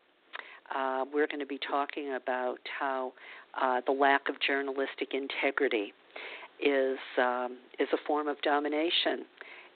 [0.73, 3.11] Uh, we're going to be talking about how
[3.61, 5.93] uh, the lack of journalistic integrity
[6.63, 9.25] is um, is a form of domination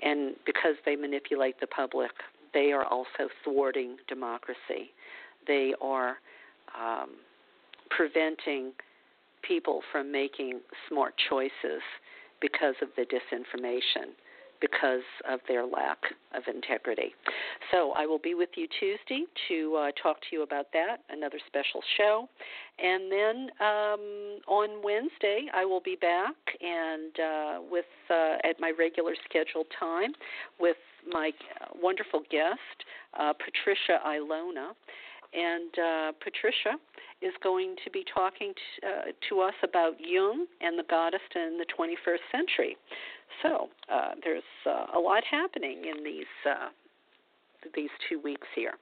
[0.02, 2.12] and because they manipulate the public,
[2.54, 4.92] they are also thwarting democracy.
[5.48, 6.18] They are
[6.80, 7.12] um,
[7.90, 8.74] preventing
[9.42, 11.82] people from making smart choices
[12.42, 14.14] because of the disinformation
[14.62, 15.98] because of their lack
[16.34, 17.14] of integrity.
[17.72, 21.40] So I will be with you Tuesday to uh, talk to you about that, another
[21.48, 22.28] special show.
[22.80, 28.72] And then um, on Wednesday, I will be back and uh, with uh, at my
[28.78, 30.14] regular scheduled time
[30.60, 30.78] with
[31.12, 31.32] my
[31.82, 32.60] wonderful guest,
[33.20, 34.72] uh, Patricia Ilona.
[35.36, 36.80] And uh, Patricia
[37.22, 38.92] is going to be talking to, uh,
[39.30, 42.78] to us about Jung and the goddess in the 21st century.
[43.44, 46.70] So uh, there's uh, a lot happening in these uh,
[47.74, 48.74] these two weeks here.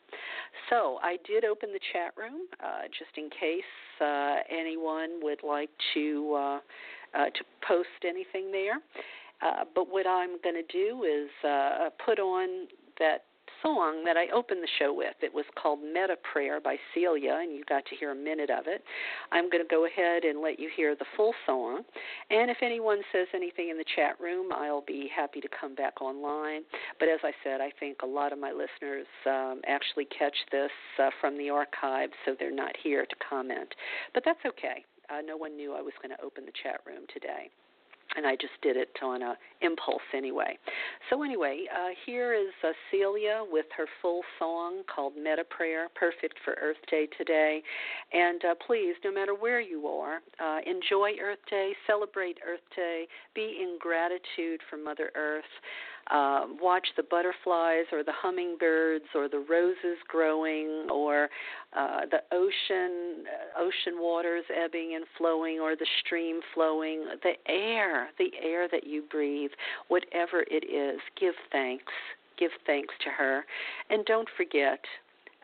[0.69, 3.63] So I did open the chat room uh, just in case
[4.51, 6.59] anyone would like to
[7.13, 8.79] to post anything there.
[9.73, 11.29] But what I'm going to do is
[12.05, 12.67] put on
[12.99, 13.23] that
[13.63, 15.15] song that I opened the show with.
[15.21, 18.67] It was called Meta Prayer by Celia, and you got to hear a minute of
[18.67, 18.83] it.
[19.31, 21.81] I'm going to go ahead and let you hear the full song.
[22.29, 26.01] And if anyone says anything in the chat room, I'll be happy to come back
[26.01, 26.61] online.
[26.99, 30.71] But as I said, I think a lot of my listeners um, actually catch this
[30.99, 33.73] uh, from the archive, so they're not here to comment.
[34.13, 34.83] But that's okay.
[35.09, 37.49] Uh, no one knew I was going to open the chat room today
[38.15, 40.57] and I just did it on a impulse anyway.
[41.09, 46.35] So anyway, uh, here is uh, Celia with her full song called Meta Prayer, perfect
[46.43, 47.61] for Earth Day today.
[48.11, 53.07] And uh, please, no matter where you are, uh, enjoy Earth Day, celebrate Earth Day,
[53.33, 55.43] be in gratitude for Mother Earth
[56.11, 61.29] uh, watch the butterflies or the hummingbirds or the roses growing or
[61.75, 68.09] uh, the ocean uh, ocean waters ebbing and flowing or the stream flowing the air
[68.19, 69.51] the air that you breathe
[69.87, 71.93] whatever it is give thanks
[72.37, 73.45] give thanks to her.
[73.89, 74.79] And don't forget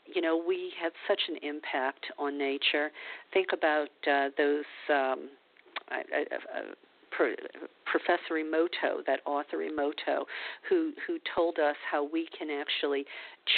[0.06, 2.90] you know we have such an impact on nature.
[3.34, 5.30] Think about uh, those um,
[5.90, 6.62] I, I, I,
[7.86, 10.26] Professor Emoto, that author Emoto,
[10.70, 13.06] who who told us how we can actually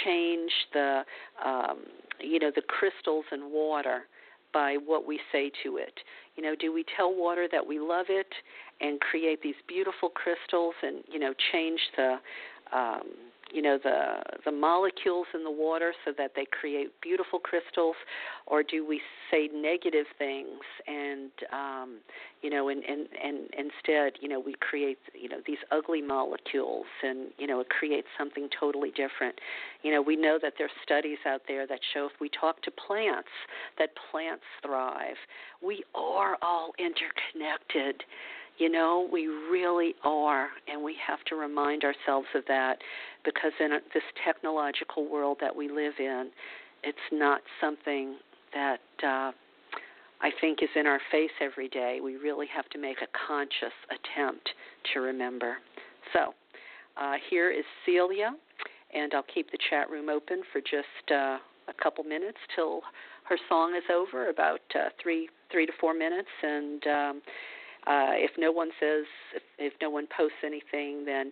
[0.04, 1.04] change the
[1.44, 1.80] um,
[2.20, 4.04] you know the crystals in water
[4.54, 5.94] by what we say to it.
[6.36, 8.28] You know, do we tell water that we love it
[8.80, 12.16] and create these beautiful crystals and you know change the
[12.74, 13.04] um,
[13.54, 17.96] you know the the molecules in the water so that they create beautiful crystals?
[18.48, 21.98] Or do we say negative things and um
[22.42, 26.86] you know and and and instead you know we create you know these ugly molecules
[27.04, 29.40] and you know it creates something totally different?
[29.84, 32.72] You know we know that there's studies out there that show if we talk to
[32.72, 33.30] plants
[33.78, 35.18] that plants thrive.
[35.62, 38.04] We are all interconnected
[38.58, 42.78] you know, we really are, and we have to remind ourselves of that
[43.26, 46.30] because in this technological world that we live in,
[46.84, 48.18] it's not something
[48.54, 49.32] that uh,
[50.22, 52.00] I think is in our face every day.
[52.04, 54.50] We really have to make a conscious attempt
[54.94, 55.58] to remember.
[56.14, 56.34] So,
[57.02, 58.32] uh, here is Celia,
[58.94, 61.38] and I'll keep the chat room open for just uh,
[61.68, 62.82] a couple minutes till
[63.24, 67.22] her song is over, about uh, three three to four minutes, and um,
[67.88, 69.06] uh, if no one says,
[69.36, 71.32] if, if no one posts anything, then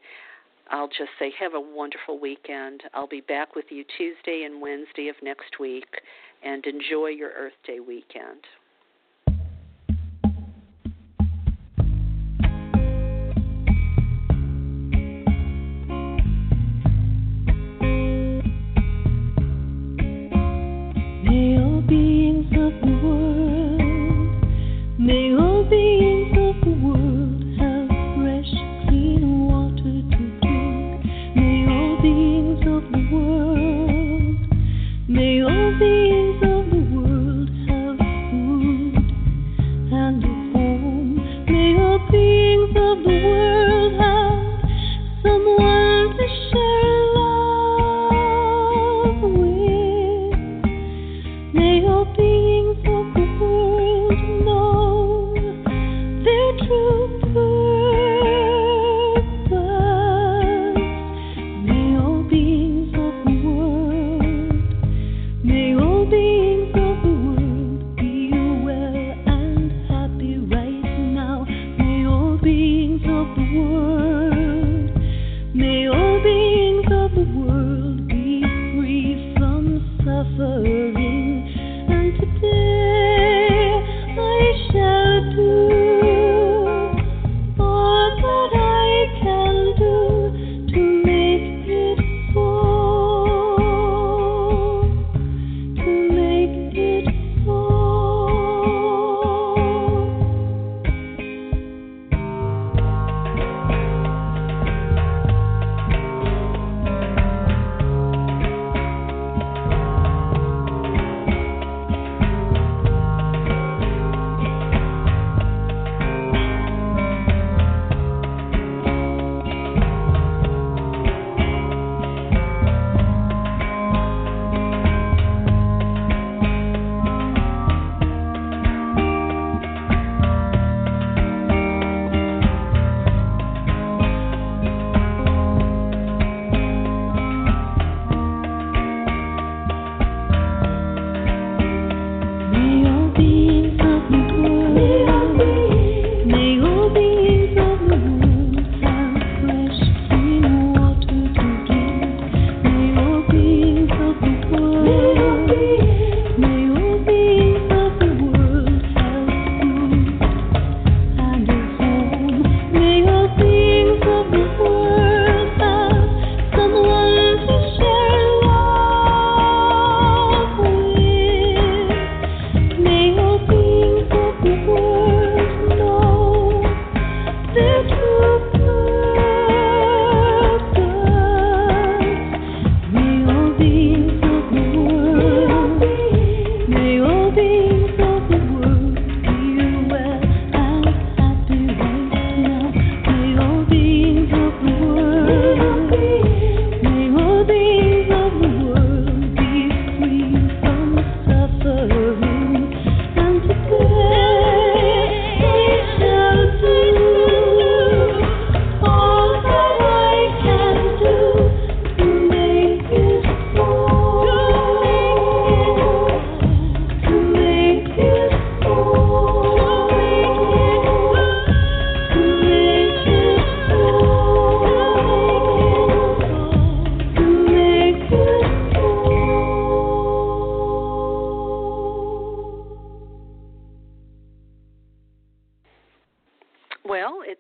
[0.69, 2.83] I'll just say, have a wonderful weekend.
[2.93, 6.01] I'll be back with you Tuesday and Wednesday of next week,
[6.43, 8.41] and enjoy your Earth Day weekend.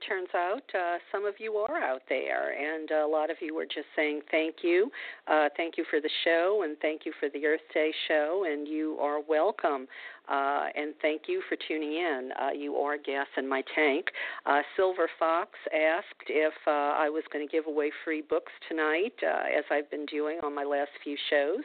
[0.07, 3.65] Turns out uh, some of you are out there, and a lot of you were
[3.65, 4.91] just saying thank you.
[5.27, 8.67] Uh, thank you for the show, and thank you for the Earth Day show, and
[8.67, 9.87] you are welcome.
[10.29, 12.29] Uh, and thank you for tuning in.
[12.39, 14.05] Uh, you are gas in my tank.
[14.45, 19.13] Uh, Silver Fox asked if uh, I was going to give away free books tonight,
[19.23, 21.63] uh, as I've been doing on my last few shows.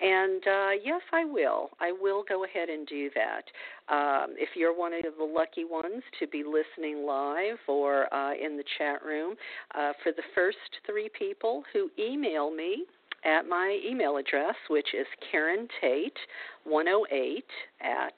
[0.00, 1.70] And uh, yes, I will.
[1.80, 3.44] I will go ahead and do that.
[3.92, 8.04] Um, if you're one of the lucky ones to be listening live or
[8.34, 9.34] in the chat room,
[9.72, 10.56] for the first
[10.86, 12.84] three people who email me,
[13.24, 16.18] at my email address, which is Karen Tate
[16.64, 17.44] 108
[17.80, 18.14] at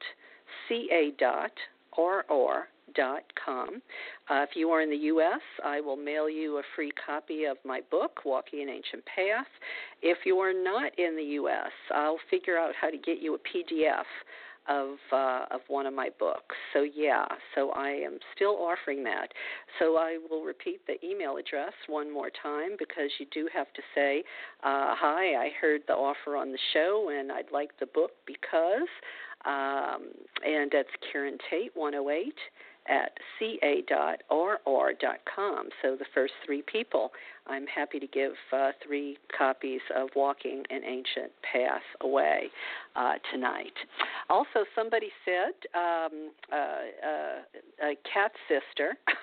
[0.68, 1.12] ca.rr.com.
[4.28, 7.56] Uh, if you are in the U.S., I will mail you a free copy of
[7.64, 9.46] my book, Walking an Ancient Path.
[10.02, 13.38] If you are not in the U.S., I'll figure out how to get you a
[13.38, 14.04] PDF
[14.70, 16.54] of uh, of one of my books.
[16.72, 19.28] So yeah, so I am still offering that.
[19.78, 23.82] So I will repeat the email address one more time because you do have to
[23.94, 24.22] say,
[24.62, 28.88] uh, "Hi, I heard the offer on the show and I'd like the book because."
[29.46, 30.08] Um,
[30.44, 32.34] and that's Karen Tate 108
[32.88, 34.28] at ca.rr.com.
[35.80, 37.12] So the first three people,
[37.46, 42.48] I'm happy to give uh, three copies of Walking an Ancient Path away
[42.96, 43.72] uh, tonight.
[44.28, 47.40] Also, somebody said um, uh, uh
[47.82, 48.96] a cat sister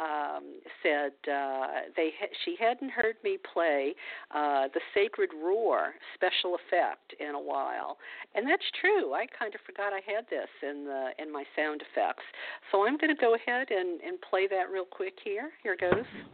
[0.00, 3.94] um, said uh, they ha- she hadn't heard me play
[4.34, 7.98] uh, the Sacred Roar special effect in a while,
[8.34, 9.12] and that's true.
[9.14, 12.24] I kind of forgot I had this in the in my sound effects.
[12.70, 15.50] So I'm going to go ahead and, and play that real quick here.
[15.62, 15.92] Here goes.
[15.92, 16.32] to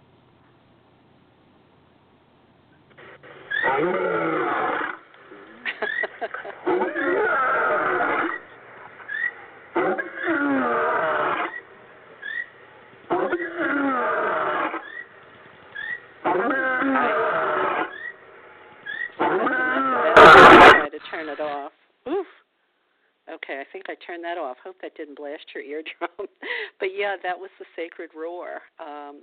[23.49, 24.57] Okay, I think I turned that off.
[24.65, 26.11] Hope that didn't blast your eardrum.
[26.81, 28.61] but yeah, that was the sacred roar.
[28.81, 29.21] Um,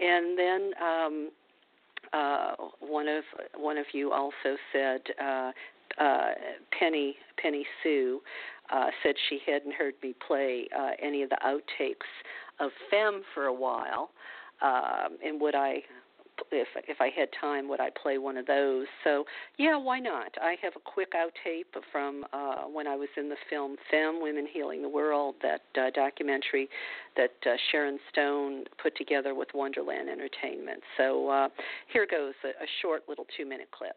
[0.00, 1.30] and then um,
[2.12, 3.24] uh, one of
[3.56, 5.52] one of you also said uh,
[5.98, 6.30] uh,
[6.78, 8.20] Penny Penny Sue
[8.72, 12.08] uh, said she hadn't heard me play uh, any of the outtakes
[12.60, 14.10] of Femme for a while,
[14.62, 15.82] um, and would I
[16.50, 18.86] if if I had time, would I play one of those?
[19.04, 19.24] So
[19.58, 20.32] yeah, why not?
[20.40, 24.46] I have a quick outtape from uh, when I was in the film Femme: Women
[24.52, 26.68] Healing the World, that uh, documentary
[27.16, 30.82] that uh, Sharon Stone put together with Wonderland Entertainment.
[30.96, 31.48] So uh,
[31.92, 33.96] here goes a, a short little two-minute clip.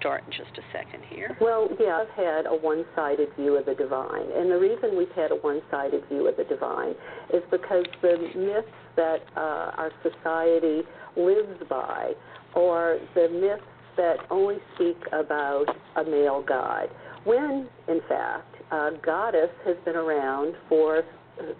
[0.00, 1.36] Start in just a second here.
[1.40, 4.32] Well, yeah, I've had a one sided view of the divine.
[4.34, 6.94] And the reason we've had a one sided view of the divine
[7.32, 10.82] is because the myths that uh, our society
[11.16, 12.12] lives by
[12.56, 13.62] are the myths
[13.96, 16.88] that only speak about a male god,
[17.24, 21.02] when, in fact, a goddess has been around for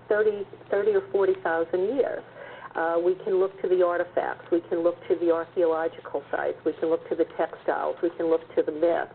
[0.09, 2.23] 30, 30 or 40,000 years.
[2.75, 4.47] Uh, we can look to the artifacts.
[4.53, 6.59] We can look to the archaeological sites.
[6.65, 7.97] We can look to the textiles.
[8.03, 9.13] We can look to the myths.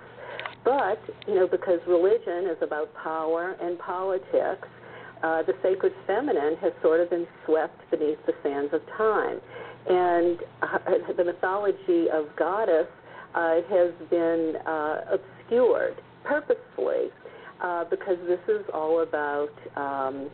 [0.64, 4.68] But, you know, because religion is about power and politics,
[5.24, 9.39] uh, the sacred feminine has sort of been swept beneath the sands of time.
[9.88, 12.88] And uh, the mythology of goddess
[13.36, 17.10] uh, has been uh, obscured purposefully
[17.62, 20.30] uh, because this is all about um,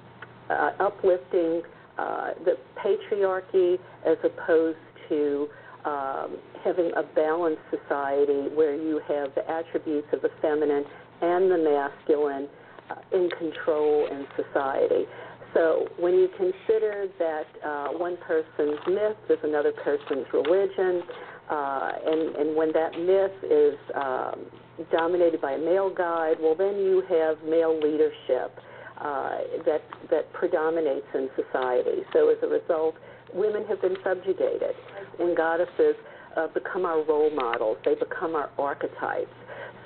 [0.50, 1.62] uh, uplifting
[1.98, 4.78] uh, the patriarchy as opposed
[5.10, 5.48] to
[5.86, 10.84] um, having a balanced society where you have the attributes of the feminine
[11.22, 12.48] and the masculine
[12.90, 15.06] uh, in control in society.
[15.54, 21.04] So when you consider that uh, one person's myth is another person's religion,
[21.50, 24.46] uh, and, and when that myth is um,
[24.92, 28.58] dominated by a male guide, well, then you have male leadership
[29.66, 32.04] that that predominates in society.
[32.14, 32.96] So as a result,
[33.34, 34.76] women have been subjugated,
[35.20, 35.96] and goddesses
[36.38, 37.78] uh, become our role models.
[37.84, 39.34] They become our archetypes.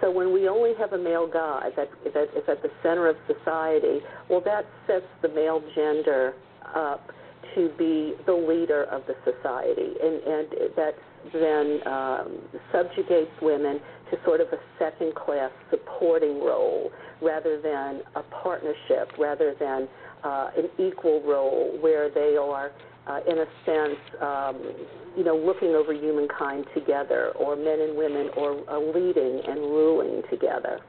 [0.02, 3.16] So when we only have a male god that that is at the center of
[3.28, 4.00] society,
[4.30, 6.34] well, that sets the male gender
[6.76, 7.12] up
[7.56, 10.96] to be the leader of the society, and and that
[11.34, 12.42] then um,
[12.72, 13.80] subjugates women
[14.12, 16.92] to sort of a second class supporting role
[17.22, 19.88] rather than a partnership, rather than
[20.24, 22.72] uh, an equal role where they are,
[23.08, 24.74] uh, in a sense, um,
[25.16, 30.22] you know, looking over humankind together, or men and women, or uh, leading and ruling
[30.30, 30.80] together.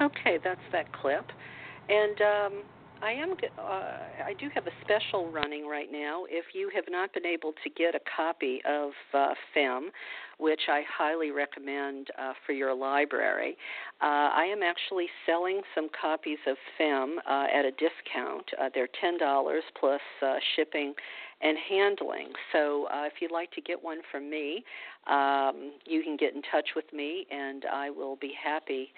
[0.00, 1.24] Okay, that's that clip.
[1.88, 2.62] And um,
[3.02, 3.32] I am.
[3.58, 3.62] Uh,
[4.24, 6.24] I do have a special running right now.
[6.28, 9.90] If you have not been able to get a copy of uh, Femme,
[10.38, 13.56] which I highly recommend uh, for your library,
[14.00, 18.46] uh, I am actually selling some copies of Femme uh, at a discount.
[18.60, 20.00] Uh, they're ten dollars plus
[20.56, 20.94] shipping
[21.42, 22.28] and handling.
[22.52, 24.64] So if you'd like to get one from me,
[25.06, 28.88] um, you can get in touch with me, and I will be happy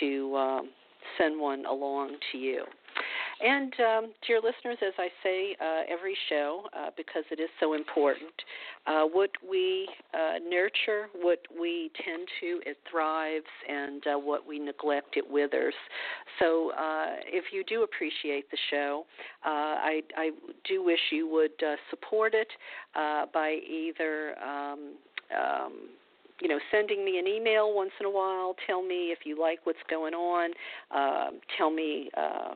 [0.00, 0.70] to um,
[1.18, 2.64] send one along to you.
[3.42, 7.74] And um, dear listeners, as I say uh, every show, uh, because it is so
[7.74, 8.32] important,
[8.86, 14.58] uh, what we uh, nurture, what we tend to, it thrives, and uh, what we
[14.58, 15.74] neglect, it withers.
[16.38, 19.04] So uh, if you do appreciate the show,
[19.44, 20.30] I, I,
[20.68, 21.50] do wish you would
[21.90, 22.48] support it
[22.94, 24.34] by either.
[24.42, 24.94] Um,
[25.36, 25.72] um,
[26.42, 28.56] you know, sending me an email once in a while.
[28.66, 30.50] Tell me if you like what's going on.
[30.90, 32.54] Uh, tell me, uh,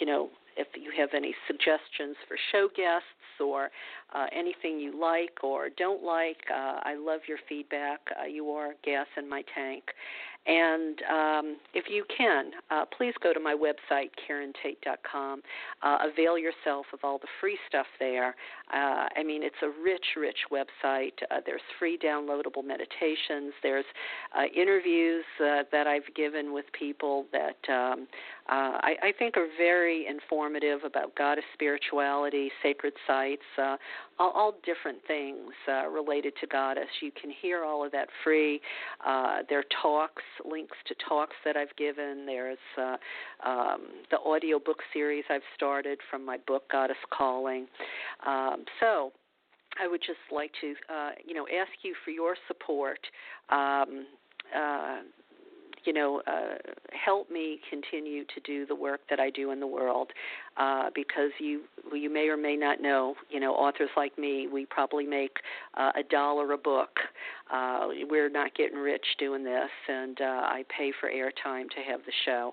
[0.00, 3.08] you know, if you have any suggestions for show guests
[3.40, 3.70] or
[4.14, 6.38] uh, anything you like or don't like.
[6.50, 8.00] Uh, I love your feedback.
[8.20, 9.84] Uh, you are gas in my tank.
[10.46, 15.42] And um, if you can, uh, please go to my website, KarenTate.com.
[15.82, 18.34] Uh, avail yourself of all the free stuff there.
[18.72, 21.14] Uh, I mean, it's a rich, rich website.
[21.30, 23.54] Uh, there's free downloadable meditations.
[23.62, 23.86] There's
[24.36, 28.06] uh, interviews that I've given with people that um,
[28.46, 33.42] I, I, think are very informative about goddess spirituality, sacred sites,
[34.18, 35.50] all, all, different things
[35.92, 36.88] related to goddess.
[37.02, 38.60] You can hear all of that free.
[39.48, 42.24] there are talks links to talks that I've given.
[42.26, 42.96] There's uh,
[43.46, 43.80] um,
[44.10, 47.66] the audio book series I've started from my book Goddess Calling.
[48.26, 49.12] Um, so
[49.80, 53.00] I would just like to, uh, you know, ask you for your support.
[53.50, 54.06] Um,
[54.54, 54.98] uh,
[55.84, 56.56] you know, uh,
[56.92, 60.10] help me continue to do the work that I do in the world,
[60.56, 61.62] uh, because you
[61.92, 65.38] you may or may not know, you know, authors like me, we probably make
[65.76, 67.00] uh, a dollar a book.
[67.54, 72.00] Uh, we're not getting rich doing this, and uh, I pay for airtime to have
[72.04, 72.52] the show.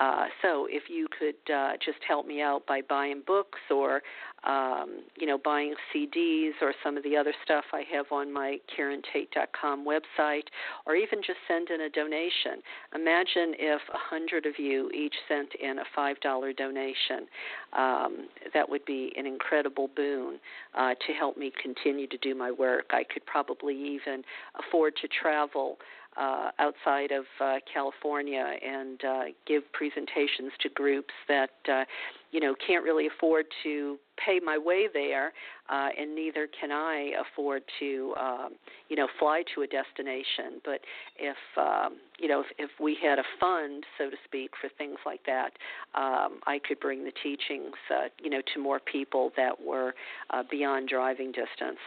[0.00, 4.00] Uh, so if you could uh, just help me out by buying books or
[4.44, 8.58] um, you know, buying CDs or some of the other stuff I have on my
[8.76, 10.44] KarenTate.com website,
[10.86, 12.62] or even just send in a donation.
[12.94, 17.26] Imagine if a hundred of you each sent in a five dollar donation.
[17.72, 20.38] Um, that would be an incredible boon
[20.76, 22.86] uh, to help me continue to do my work.
[22.90, 24.22] I could probably even
[24.58, 25.78] afford to travel
[26.16, 31.84] uh, outside of uh, California and uh, give presentations to groups that uh,
[32.30, 35.32] you know can't really afford to pay my way there,
[35.68, 38.50] uh, and neither can I afford to, um,
[38.88, 40.60] you know, fly to a destination.
[40.64, 40.80] But
[41.18, 44.98] if um, you know, if, if we had a fund, so to speak, for things
[45.06, 45.52] like that,
[45.94, 49.94] um, I could bring the teachings, uh, you know, to more people that were
[50.30, 51.78] uh, beyond driving distance.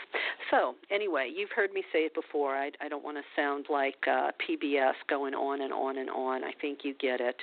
[0.50, 2.56] So anyway, you've heard me say it before.
[2.56, 6.44] I, I don't want to sound like uh, PBS going on and on and on.
[6.44, 7.36] I think you get it.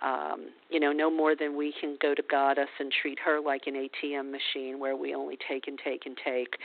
[0.00, 3.62] Um, you know, no more than we can go to Goddess and treat her like
[3.66, 6.56] an ATM machine where we only take and take and take.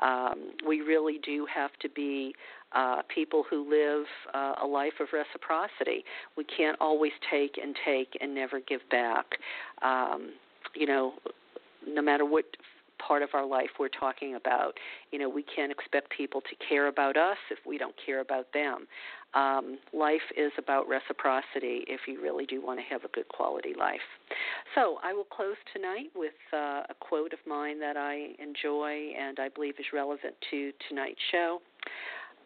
[0.00, 2.34] Um, we really do have to be
[2.72, 6.04] uh, people who live uh, a life of reciprocity.
[6.38, 9.26] We can't always take and take and never give back.
[9.82, 10.30] Um,
[10.74, 11.12] you know,
[11.86, 12.46] no matter what
[13.06, 14.72] part of our life we're talking about.
[15.12, 18.52] You know, we can't expect people to care about us if we don't care about
[18.52, 18.86] them.
[19.36, 23.74] Um, life is about reciprocity if you really do want to have a good quality
[23.78, 24.00] life.
[24.74, 29.38] So I will close tonight with uh, a quote of mine that I enjoy and
[29.38, 31.60] I believe is relevant to tonight's show.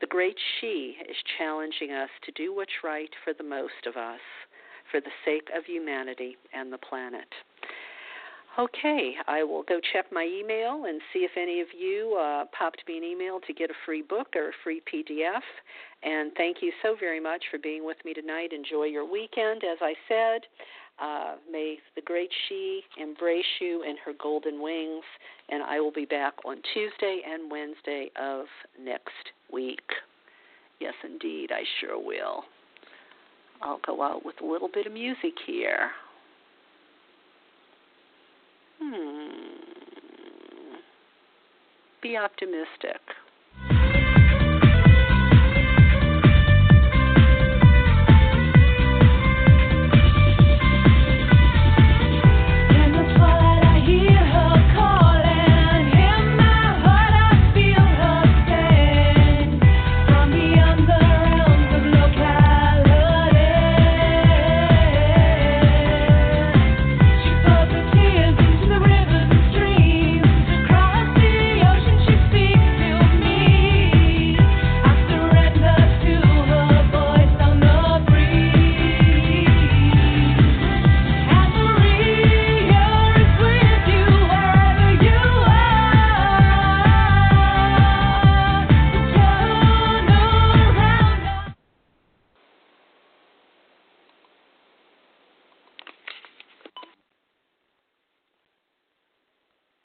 [0.01, 4.21] The great she is challenging us to do what's right for the most of us,
[4.91, 7.29] for the sake of humanity and the planet.
[8.59, 12.83] Okay, I will go check my email and see if any of you uh, popped
[12.89, 15.41] me an email to get a free book or a free PDF.
[16.03, 18.53] And thank you so very much for being with me tonight.
[18.53, 20.41] Enjoy your weekend, as I said.
[21.01, 25.05] Uh, may the great she embrace you in her golden wings.
[25.49, 28.47] And I will be back on Tuesday and Wednesday of
[28.83, 29.89] next week.
[30.81, 32.45] Yes, indeed, I sure will.
[33.63, 35.91] I'll go out with a little bit of music here.
[38.81, 39.61] Hmm.
[42.03, 43.01] Be optimistic.